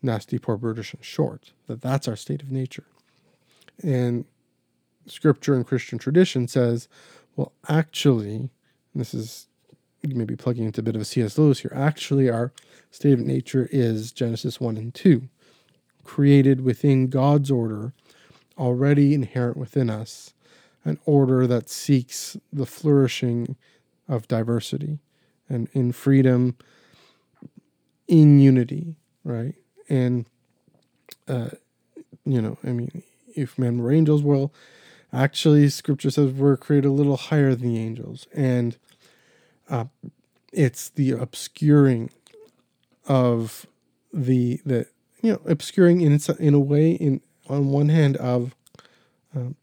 [0.00, 1.52] nasty, poor, brutish, and short.
[1.66, 2.86] That that's our state of nature.
[3.82, 4.24] And
[5.06, 6.88] scripture and Christian tradition says,
[7.36, 8.48] well, actually,
[8.94, 9.48] this is
[10.02, 11.38] maybe plugging into a bit of a C.S.
[11.38, 11.72] Lewis here.
[11.74, 12.52] Actually, our
[12.90, 15.28] state of nature is Genesis 1 and 2,
[16.04, 17.92] created within God's order,
[18.58, 20.34] already inherent within us,
[20.84, 23.56] an order that seeks the flourishing
[24.08, 24.98] of diversity
[25.48, 26.56] and in freedom,
[28.08, 29.54] in unity, right?
[29.88, 30.26] And,
[31.28, 31.50] uh,
[32.24, 33.02] you know, I mean,
[33.34, 34.52] if men were angels, well,
[35.12, 38.26] actually, scripture says we're created a little higher than the angels.
[38.34, 38.76] And
[39.68, 39.84] uh,
[40.52, 42.10] it's the obscuring
[43.06, 43.66] of
[44.12, 44.86] the the
[45.22, 48.54] you know obscuring in in a way in on one hand of
[49.34, 49.56] um,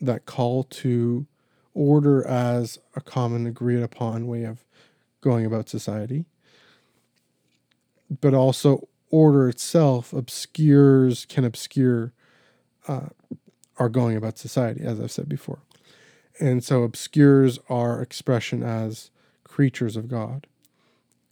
[0.00, 1.26] that call to
[1.72, 4.64] order as a common agreed upon way of
[5.20, 6.24] going about society
[8.20, 12.12] but also order itself obscures can obscure
[12.86, 13.08] uh,
[13.78, 15.60] our going about society as i've said before.
[16.40, 19.10] And so obscures our expression as
[19.54, 20.48] creatures of God,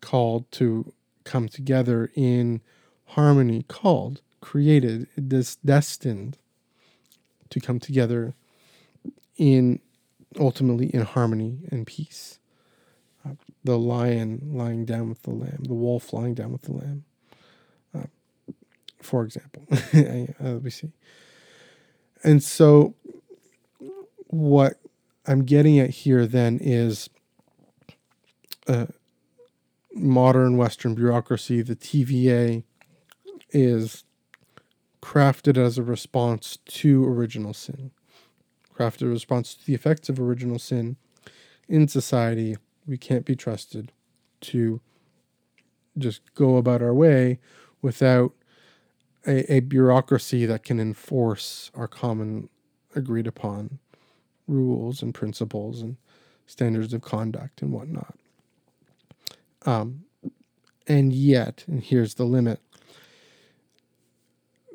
[0.00, 0.92] called to
[1.24, 2.60] come together in
[3.04, 6.38] harmony, called, created, this destined
[7.50, 8.36] to come together
[9.36, 9.80] in
[10.38, 12.38] ultimately in harmony and peace.
[13.26, 13.32] Uh,
[13.64, 17.04] the lion lying down with the lamb, the wolf lying down with the lamb,
[17.92, 18.06] uh,
[19.00, 19.66] for example.
[19.72, 20.92] uh, we see.
[22.22, 22.94] And so,
[24.28, 24.74] what
[25.26, 27.10] I'm getting at here then is
[28.66, 28.86] uh,
[29.94, 32.64] modern Western bureaucracy, the TVA,
[33.50, 34.04] is
[35.02, 37.90] crafted as a response to original sin,
[38.74, 40.96] crafted a response to the effects of original sin
[41.68, 42.56] in society.
[42.86, 43.92] We can't be trusted
[44.42, 44.80] to
[45.98, 47.38] just go about our way
[47.80, 48.32] without
[49.26, 52.48] a, a bureaucracy that can enforce our common
[52.94, 53.78] agreed upon
[54.48, 55.96] rules and principles and
[56.46, 58.16] standards of conduct and whatnot.
[59.64, 60.04] Um,
[60.86, 62.60] and yet, and here's the limit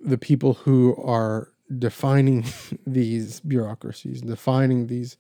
[0.04, 2.46] the people who are defining
[2.88, 5.18] these bureaucracies, defining these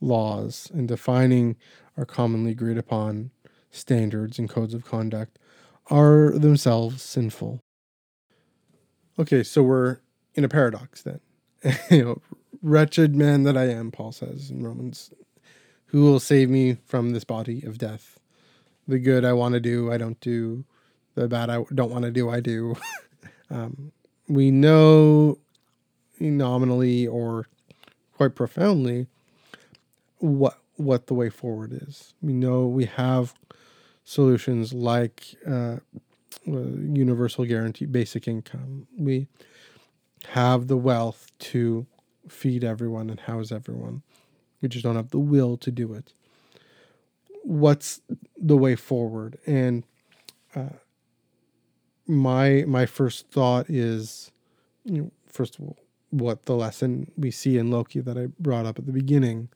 [0.00, 1.56] laws, and defining
[1.96, 3.30] our commonly agreed upon
[3.70, 5.38] standards and codes of conduct
[5.90, 7.60] are themselves sinful.
[9.18, 9.98] Okay, so we're
[10.34, 11.20] in a paradox then.
[11.90, 12.22] you know,
[12.62, 15.12] wretched man that I am, Paul says in Romans,
[15.86, 18.18] who will save me from this body of death?
[18.86, 20.64] The good I want to do, I don't do.
[21.14, 22.74] The bad I don't want to do, I do.
[23.50, 23.92] um,
[24.28, 25.38] we know
[26.18, 27.46] nominally or
[28.16, 29.06] quite profoundly
[30.18, 32.14] what what the way forward is.
[32.20, 33.34] We know we have
[34.04, 35.76] solutions like uh,
[36.46, 38.88] universal guarantee basic income.
[38.98, 39.28] We
[40.30, 41.86] have the wealth to
[42.28, 44.02] feed everyone and house everyone.
[44.60, 46.12] We just don't have the will to do it
[47.44, 48.00] what's
[48.36, 49.84] the way forward and
[50.54, 50.68] uh,
[52.06, 54.30] my my first thought is
[54.84, 55.78] you know first of all
[56.10, 59.48] what the lesson we see in Loki that I brought up at the beginning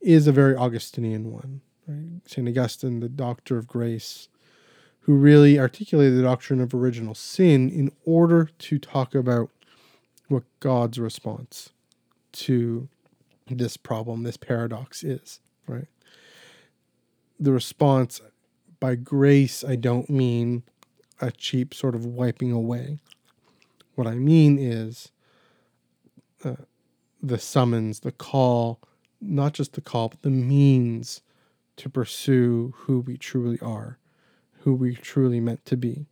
[0.00, 1.60] is a very Augustinian one.
[1.86, 2.20] Right?
[2.26, 2.48] St.
[2.48, 4.28] Augustine, the doctor of grace,
[5.00, 9.50] who really articulated the doctrine of original sin in order to talk about
[10.28, 11.70] what God's response
[12.32, 12.88] to
[13.48, 15.86] this problem, this paradox is, right?
[17.44, 18.20] The response
[18.80, 20.62] by grace, I don't mean
[21.20, 22.98] a cheap sort of wiping away.
[23.94, 25.12] What I mean is
[26.44, 26.56] uh,
[27.22, 28.80] the summons, the call,
[29.20, 31.22] not just the call, but the means
[31.76, 33.98] to pursue who we truly are
[34.64, 36.06] who we truly meant to be.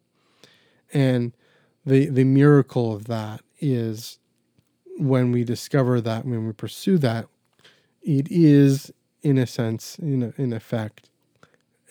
[0.92, 1.32] And
[1.84, 4.18] the the miracle of that is
[4.98, 7.26] when we discover that, when we pursue that,
[8.02, 11.08] it is in a sense, in a, in effect,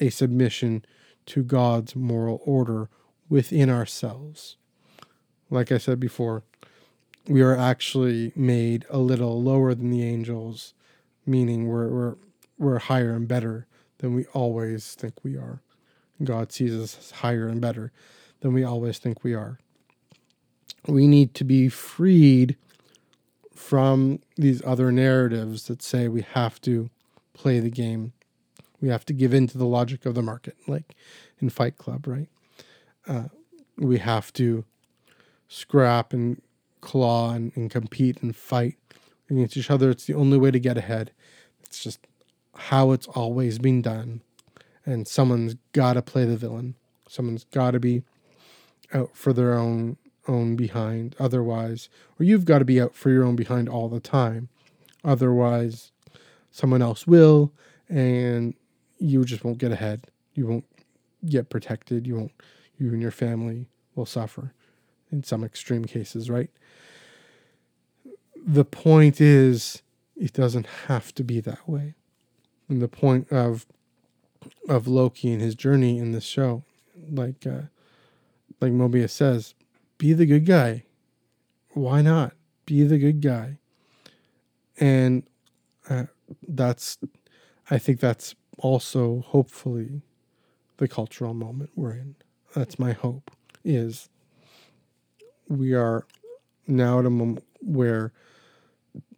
[0.01, 0.83] a submission
[1.27, 2.89] to God's moral order
[3.29, 4.57] within ourselves.
[5.49, 6.43] Like I said before,
[7.27, 10.73] we are actually made a little lower than the angels,
[11.25, 12.15] meaning we're we're
[12.57, 13.67] we're higher and better
[13.99, 15.61] than we always think we are.
[16.23, 17.91] God sees us higher and better
[18.41, 19.59] than we always think we are.
[20.87, 22.57] We need to be freed
[23.55, 26.89] from these other narratives that say we have to
[27.33, 28.13] play the game.
[28.81, 30.95] We have to give in to the logic of the market, like
[31.39, 32.27] in Fight Club, right?
[33.07, 33.25] Uh,
[33.77, 34.65] we have to
[35.47, 36.41] scrap and
[36.81, 38.77] claw and, and compete and fight
[39.29, 39.89] against each other.
[39.89, 41.11] It's the only way to get ahead.
[41.63, 41.99] It's just
[42.55, 44.21] how it's always been done
[44.85, 46.75] and someone's got to play the villain.
[47.07, 48.03] Someone's got to be
[48.93, 53.23] out for their own own behind otherwise or you've got to be out for your
[53.23, 54.49] own behind all the time
[55.03, 55.91] otherwise
[56.51, 57.51] someone else will
[57.89, 58.53] and
[59.01, 60.65] you just won't get ahead you won't
[61.25, 62.31] get protected you won't
[62.77, 64.53] you and your family will suffer
[65.11, 66.49] in some extreme cases right
[68.35, 69.81] the point is
[70.15, 71.95] it doesn't have to be that way
[72.69, 73.65] and the point of
[74.67, 76.63] of Loki and his journey in this show.
[77.09, 77.63] Like uh,
[78.59, 79.53] like Mobius says,
[79.97, 80.85] be the good guy.
[81.71, 82.33] Why not?
[82.65, 83.57] Be the good guy.
[84.79, 85.23] And
[85.89, 86.05] uh,
[86.47, 86.97] that's
[87.69, 90.01] I think that's also hopefully
[90.77, 92.15] the cultural moment we're in.
[92.55, 93.31] That's my hope
[93.63, 94.09] is
[95.47, 96.05] we are
[96.67, 98.13] now at a moment where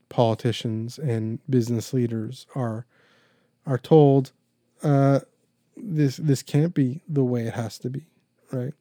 [0.09, 2.85] politicians and business leaders are
[3.65, 4.31] are told
[4.83, 5.21] uh,
[5.77, 8.05] this this can't be the way it has to be,
[8.51, 8.73] right?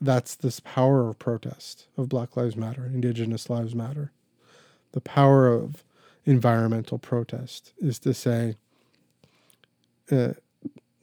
[0.00, 4.12] That's this power of protest of Black Lives Matter, Indigenous Lives Matter.
[4.92, 5.82] The power of
[6.24, 8.56] environmental protest is to say,
[10.10, 10.34] uh,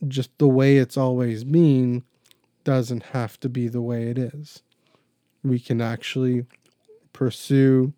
[0.07, 2.03] just the way it's always been
[2.63, 4.63] doesn't have to be the way it is.
[5.43, 6.45] We can actually
[7.11, 7.93] pursue,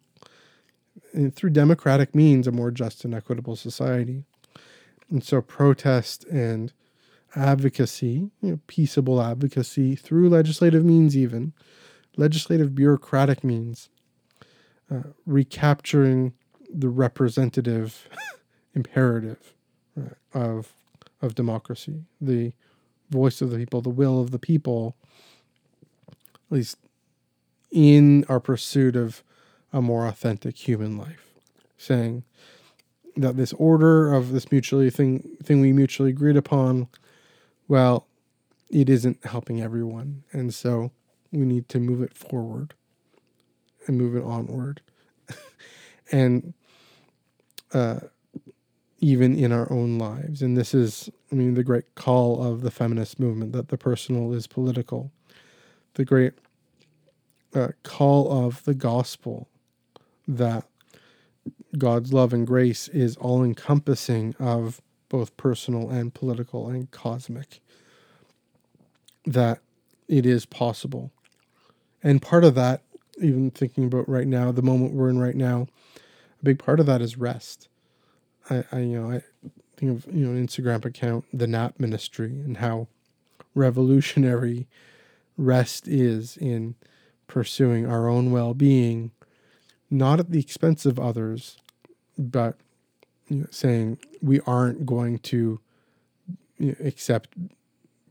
[1.33, 4.23] through democratic means, a more just and equitable society.
[5.09, 6.73] And so protest and
[7.35, 11.53] advocacy, you know, peaceable advocacy through legislative means, even
[12.17, 13.89] legislative bureaucratic means,
[14.91, 16.33] uh, recapturing
[16.73, 18.07] the representative
[18.73, 19.53] imperative
[19.95, 20.73] right, of
[21.21, 22.53] of democracy, the
[23.09, 24.95] voice of the people, the will of the people,
[26.09, 26.15] at
[26.49, 26.77] least
[27.71, 29.23] in our pursuit of
[29.73, 31.33] a more authentic human life,
[31.77, 32.23] saying
[33.17, 36.87] that this order of this mutually thing thing we mutually agreed upon,
[37.67, 38.07] well,
[38.69, 40.91] it isn't helping everyone, and so
[41.31, 42.73] we need to move it forward
[43.87, 44.81] and move it onward,
[46.11, 46.53] and
[47.73, 47.99] uh,
[48.99, 50.41] even in our own lives.
[50.41, 54.33] And this is, I mean, the great call of the feminist movement that the personal
[54.33, 55.11] is political,
[55.95, 56.33] the great
[57.53, 59.47] uh, call of the gospel
[60.27, 60.65] that
[61.77, 67.61] God's love and grace is all encompassing of both personal and political and cosmic.
[69.25, 69.59] That
[70.07, 71.11] it is possible.
[72.03, 72.81] And part of that,
[73.19, 76.85] even thinking about right now, the moment we're in right now, a big part of
[76.85, 77.67] that is rest.
[78.49, 79.21] I, I you know, I
[79.77, 82.87] think of you know an Instagram account, the Nap Ministry, and how
[83.53, 84.67] revolutionary
[85.37, 86.75] rest is in
[87.27, 89.11] pursuing our own well being
[89.89, 91.57] not at the expense of others,
[92.17, 92.57] but
[93.27, 95.59] you know, saying we aren't going to
[96.57, 97.29] you know, accept,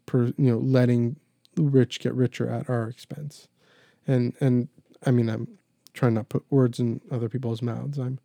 [0.07, 1.17] per, you know, letting
[1.55, 3.49] the rich get richer at our expense.
[4.07, 4.69] And and
[5.07, 5.49] I mean, I'm
[5.93, 7.99] trying not to put words in other people's mouths.
[7.99, 8.19] I'm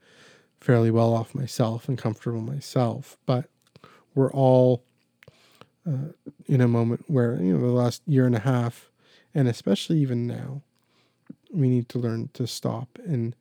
[0.59, 3.49] fairly well off myself and comfortable myself, but
[4.15, 4.83] we're all
[5.87, 6.11] uh,
[6.47, 8.89] in a moment where you know the last year and a half,
[9.33, 10.61] and especially even now,
[11.51, 13.35] we need to learn to stop and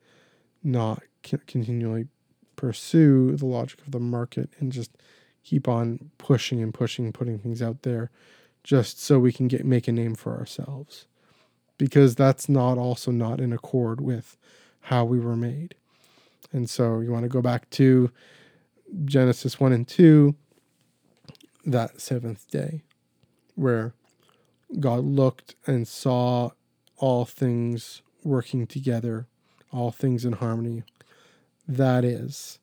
[0.63, 1.03] not
[1.47, 2.07] continually
[2.55, 4.91] pursue the logic of the market and just
[5.43, 8.11] keep on pushing and pushing, putting things out there
[8.63, 11.05] just so we can get make a name for ourselves.
[11.77, 14.37] Because that's not also not in accord with
[14.81, 15.75] how we were made.
[16.51, 18.11] And so you want to go back to
[19.05, 20.35] Genesis 1 and 2,
[21.65, 22.81] that seventh day,
[23.55, 23.93] where
[24.79, 26.51] God looked and saw
[26.97, 29.27] all things working together,
[29.71, 30.83] all things in harmony.
[31.67, 32.59] That is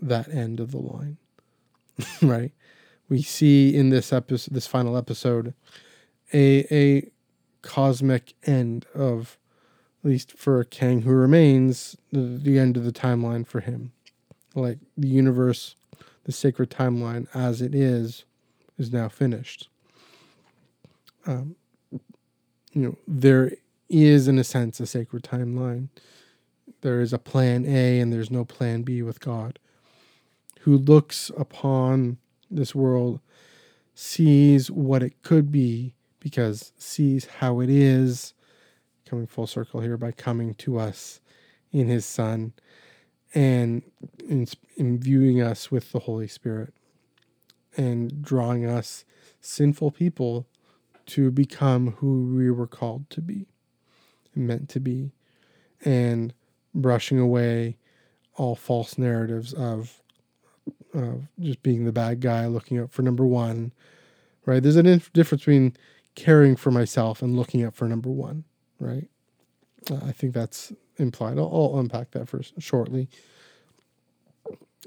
[0.00, 1.18] that end of the line,
[2.22, 2.52] right?
[3.08, 5.54] We see in this episode, this final episode,
[6.32, 7.10] a a
[7.62, 9.38] cosmic end of,
[10.02, 13.92] at least for Kang who remains, the, the end of the timeline for him.
[14.54, 15.76] Like the universe,
[16.24, 18.24] the sacred timeline as it is,
[18.78, 19.68] is now finished.
[21.26, 21.56] Um,
[22.72, 23.52] you know, there
[23.88, 25.88] is, in a sense, a sacred timeline.
[26.80, 29.58] There is a plan A and there's no plan B with God,
[30.60, 32.18] who looks upon
[32.50, 33.20] this world,
[33.94, 38.34] sees what it could be, because sees how it is,
[39.12, 41.20] coming full circle here by coming to us
[41.70, 42.54] in his Son
[43.34, 43.82] and
[44.78, 46.72] imbuing us with the Holy Spirit
[47.76, 49.04] and drawing us
[49.38, 50.46] sinful people
[51.04, 53.44] to become who we were called to be
[54.34, 55.12] meant to be
[55.84, 56.32] and
[56.74, 57.76] brushing away
[58.36, 60.00] all false narratives of
[60.94, 63.72] of just being the bad guy looking out for number one
[64.46, 64.62] right?
[64.62, 65.76] There's a difference between
[66.14, 68.44] caring for myself and looking out for number one
[68.82, 69.08] right
[70.04, 73.08] i think that's implied I'll, I'll unpack that first shortly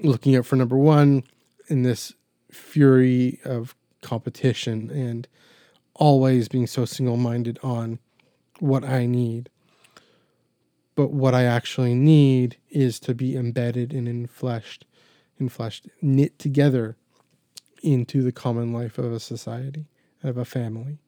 [0.01, 1.23] looking out for number one
[1.67, 2.13] in this
[2.51, 5.27] fury of competition and
[5.93, 7.99] always being so single minded on
[8.59, 9.49] what I need.
[10.95, 14.83] But what I actually need is to be embedded and infleshed,
[15.39, 16.95] infleshed, knit together
[17.83, 19.87] into the common life of a society,
[20.23, 20.99] of a family.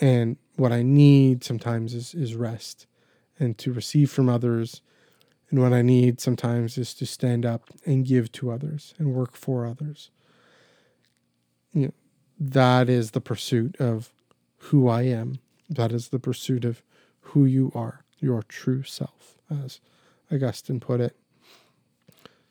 [0.00, 2.86] And what I need sometimes is, is rest
[3.38, 4.82] and to receive from others.
[5.50, 9.36] And what I need sometimes is to stand up and give to others and work
[9.36, 10.10] for others.
[11.72, 11.92] You know,
[12.38, 14.12] that is the pursuit of
[14.56, 15.40] who I am.
[15.68, 16.82] That is the pursuit of
[17.20, 19.80] who you are, your true self, as
[20.30, 21.16] Augustine put it.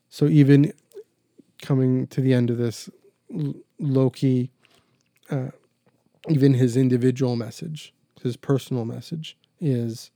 [0.09, 0.73] So even
[1.61, 2.89] coming to the end of this,
[3.79, 4.51] Loki,
[5.29, 5.47] uh,
[6.29, 10.11] even his individual message, his personal message, is,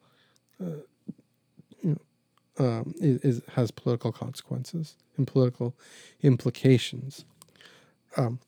[0.63, 1.91] uh,
[2.59, 5.75] um, is, is, has political consequences and political
[6.21, 7.25] implications.
[8.15, 8.39] Um,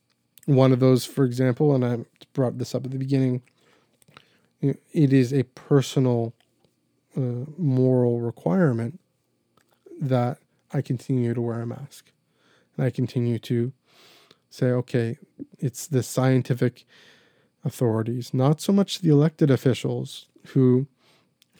[0.45, 1.99] one of those, for example, and I
[2.33, 3.41] brought this up at the beginning,
[4.61, 6.33] it is a personal
[7.15, 8.99] uh, moral requirement
[10.01, 10.37] that
[10.73, 12.11] I continue to wear a mask.
[12.75, 13.73] And I continue to
[14.49, 15.17] say, okay,
[15.59, 16.85] it's the scientific
[17.69, 20.87] authorities, not so much the elected officials who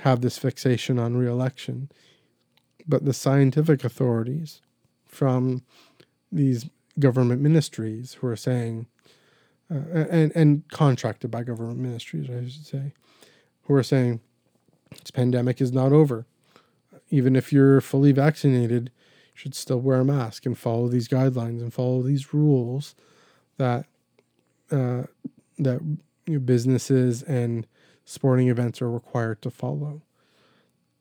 [0.02, 1.90] have this fixation on reelection,
[2.88, 4.62] but the scientific authorities
[5.06, 5.64] from
[6.32, 8.88] these government ministries who are saying,
[9.72, 12.94] uh, and and contracted by government ministries, I should say,
[13.64, 14.20] who are saying
[14.92, 16.26] this pandemic is not over.
[17.12, 18.92] Even if you're fully vaccinated,
[19.34, 22.96] you should still wear a mask and follow these guidelines and follow these rules
[23.58, 23.86] that
[24.72, 25.04] uh,
[25.60, 25.80] that
[26.46, 27.68] businesses and
[28.06, 30.02] sporting events are required to follow.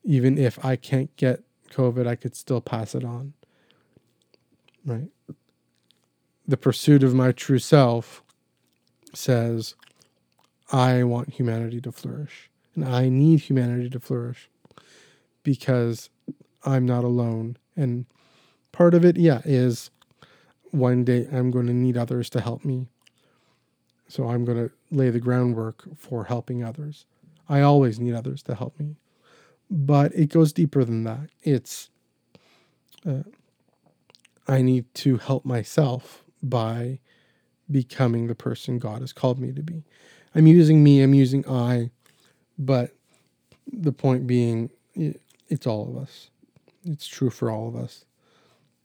[0.05, 3.35] Even if I can't get COVID, I could still pass it on.
[4.85, 5.09] Right
[6.49, 8.25] the pursuit of my true self
[9.15, 9.75] says,
[10.73, 12.51] I want humanity to flourish.
[12.75, 14.49] And I need humanity to flourish
[15.43, 16.09] because
[16.65, 17.59] I'm not alone.
[17.77, 18.07] And
[18.73, 19.91] part of it, yeah, is
[20.71, 22.87] one day I'm going to need others to help me.
[24.09, 27.05] So I'm going to lay the groundwork for helping others.
[27.49, 28.97] I always need others to help me.
[29.71, 31.29] But it goes deeper than that.
[31.43, 31.91] It's,
[33.07, 33.25] uh,
[34.47, 37.01] I need to help myself by
[37.71, 39.85] becoming the person God has called me to be.
[40.35, 41.91] I'm using me, I'm using I,
[42.59, 42.93] but
[43.71, 46.31] the point being, it's all of us.
[46.85, 48.07] It's true for all of us.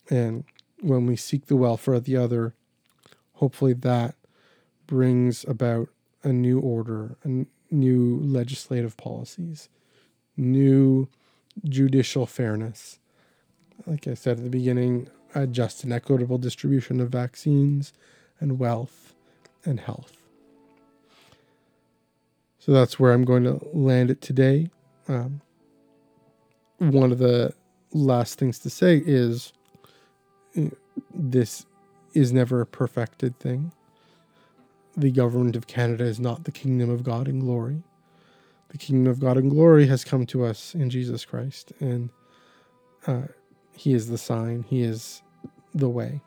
[0.09, 0.43] And
[0.82, 2.55] when we seek the welfare of the other,
[3.36, 4.15] hopefully that
[4.93, 5.89] brings about
[6.21, 9.67] a new order, and new legislative policies,
[10.37, 11.09] new
[11.63, 12.99] judicial fairness.
[13.87, 17.91] Like I said at the beginning, a just and equitable distribution of vaccines
[18.39, 19.15] and wealth
[19.65, 20.13] and health.
[22.59, 24.69] So that's where I'm going to land it today.
[25.07, 25.41] Um,
[26.77, 27.55] one of the
[27.93, 29.53] last things to say is
[30.55, 30.69] eh,
[31.11, 31.65] this
[32.13, 33.71] is never a perfected thing.
[34.95, 37.83] The government of Canada is not the kingdom of God in glory.
[38.69, 42.09] The kingdom of God in glory has come to us in Jesus Christ, and
[43.05, 43.23] uh,
[43.75, 45.21] He is the sign, He is
[45.73, 46.21] the way.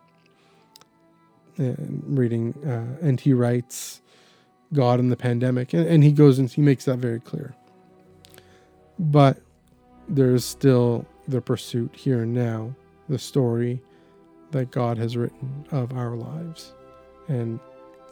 [1.58, 4.02] And reading, uh, and he writes
[4.72, 7.54] God in the pandemic, and, and he goes and he makes that very clear.
[8.98, 9.40] But
[10.08, 12.74] there's still the pursuit here and now,
[13.08, 13.80] the story
[14.50, 16.74] that God has written of our lives.
[17.28, 17.58] And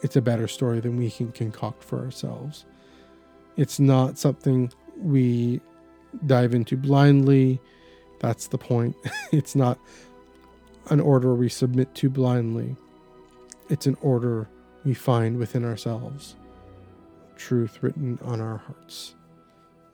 [0.01, 2.65] it's a better story than we can concoct for ourselves.
[3.57, 5.61] It's not something we
[6.25, 7.59] dive into blindly.
[8.19, 8.95] That's the point.
[9.31, 9.79] it's not
[10.89, 12.75] an order we submit to blindly,
[13.69, 14.47] it's an order
[14.83, 16.35] we find within ourselves.
[17.35, 19.15] Truth written on our hearts.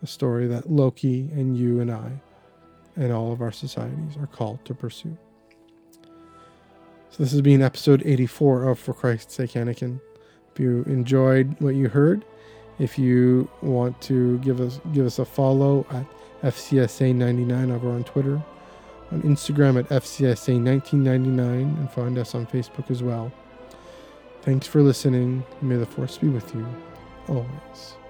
[0.03, 2.21] A story that Loki and you and I
[2.95, 5.17] and all of our societies are called to pursue.
[7.11, 9.99] So this has been episode 84 of For Christ's Sake Anakin.
[10.53, 12.23] If you enjoyed what you heard,
[12.79, 16.05] if you want to give us give us a follow at
[16.53, 18.41] FCSA99 over on Twitter,
[19.11, 23.29] on Instagram at FCSA1999, and find us on Facebook as well.
[24.43, 25.43] Thanks for listening.
[25.61, 26.65] May the force be with you
[27.27, 28.00] always.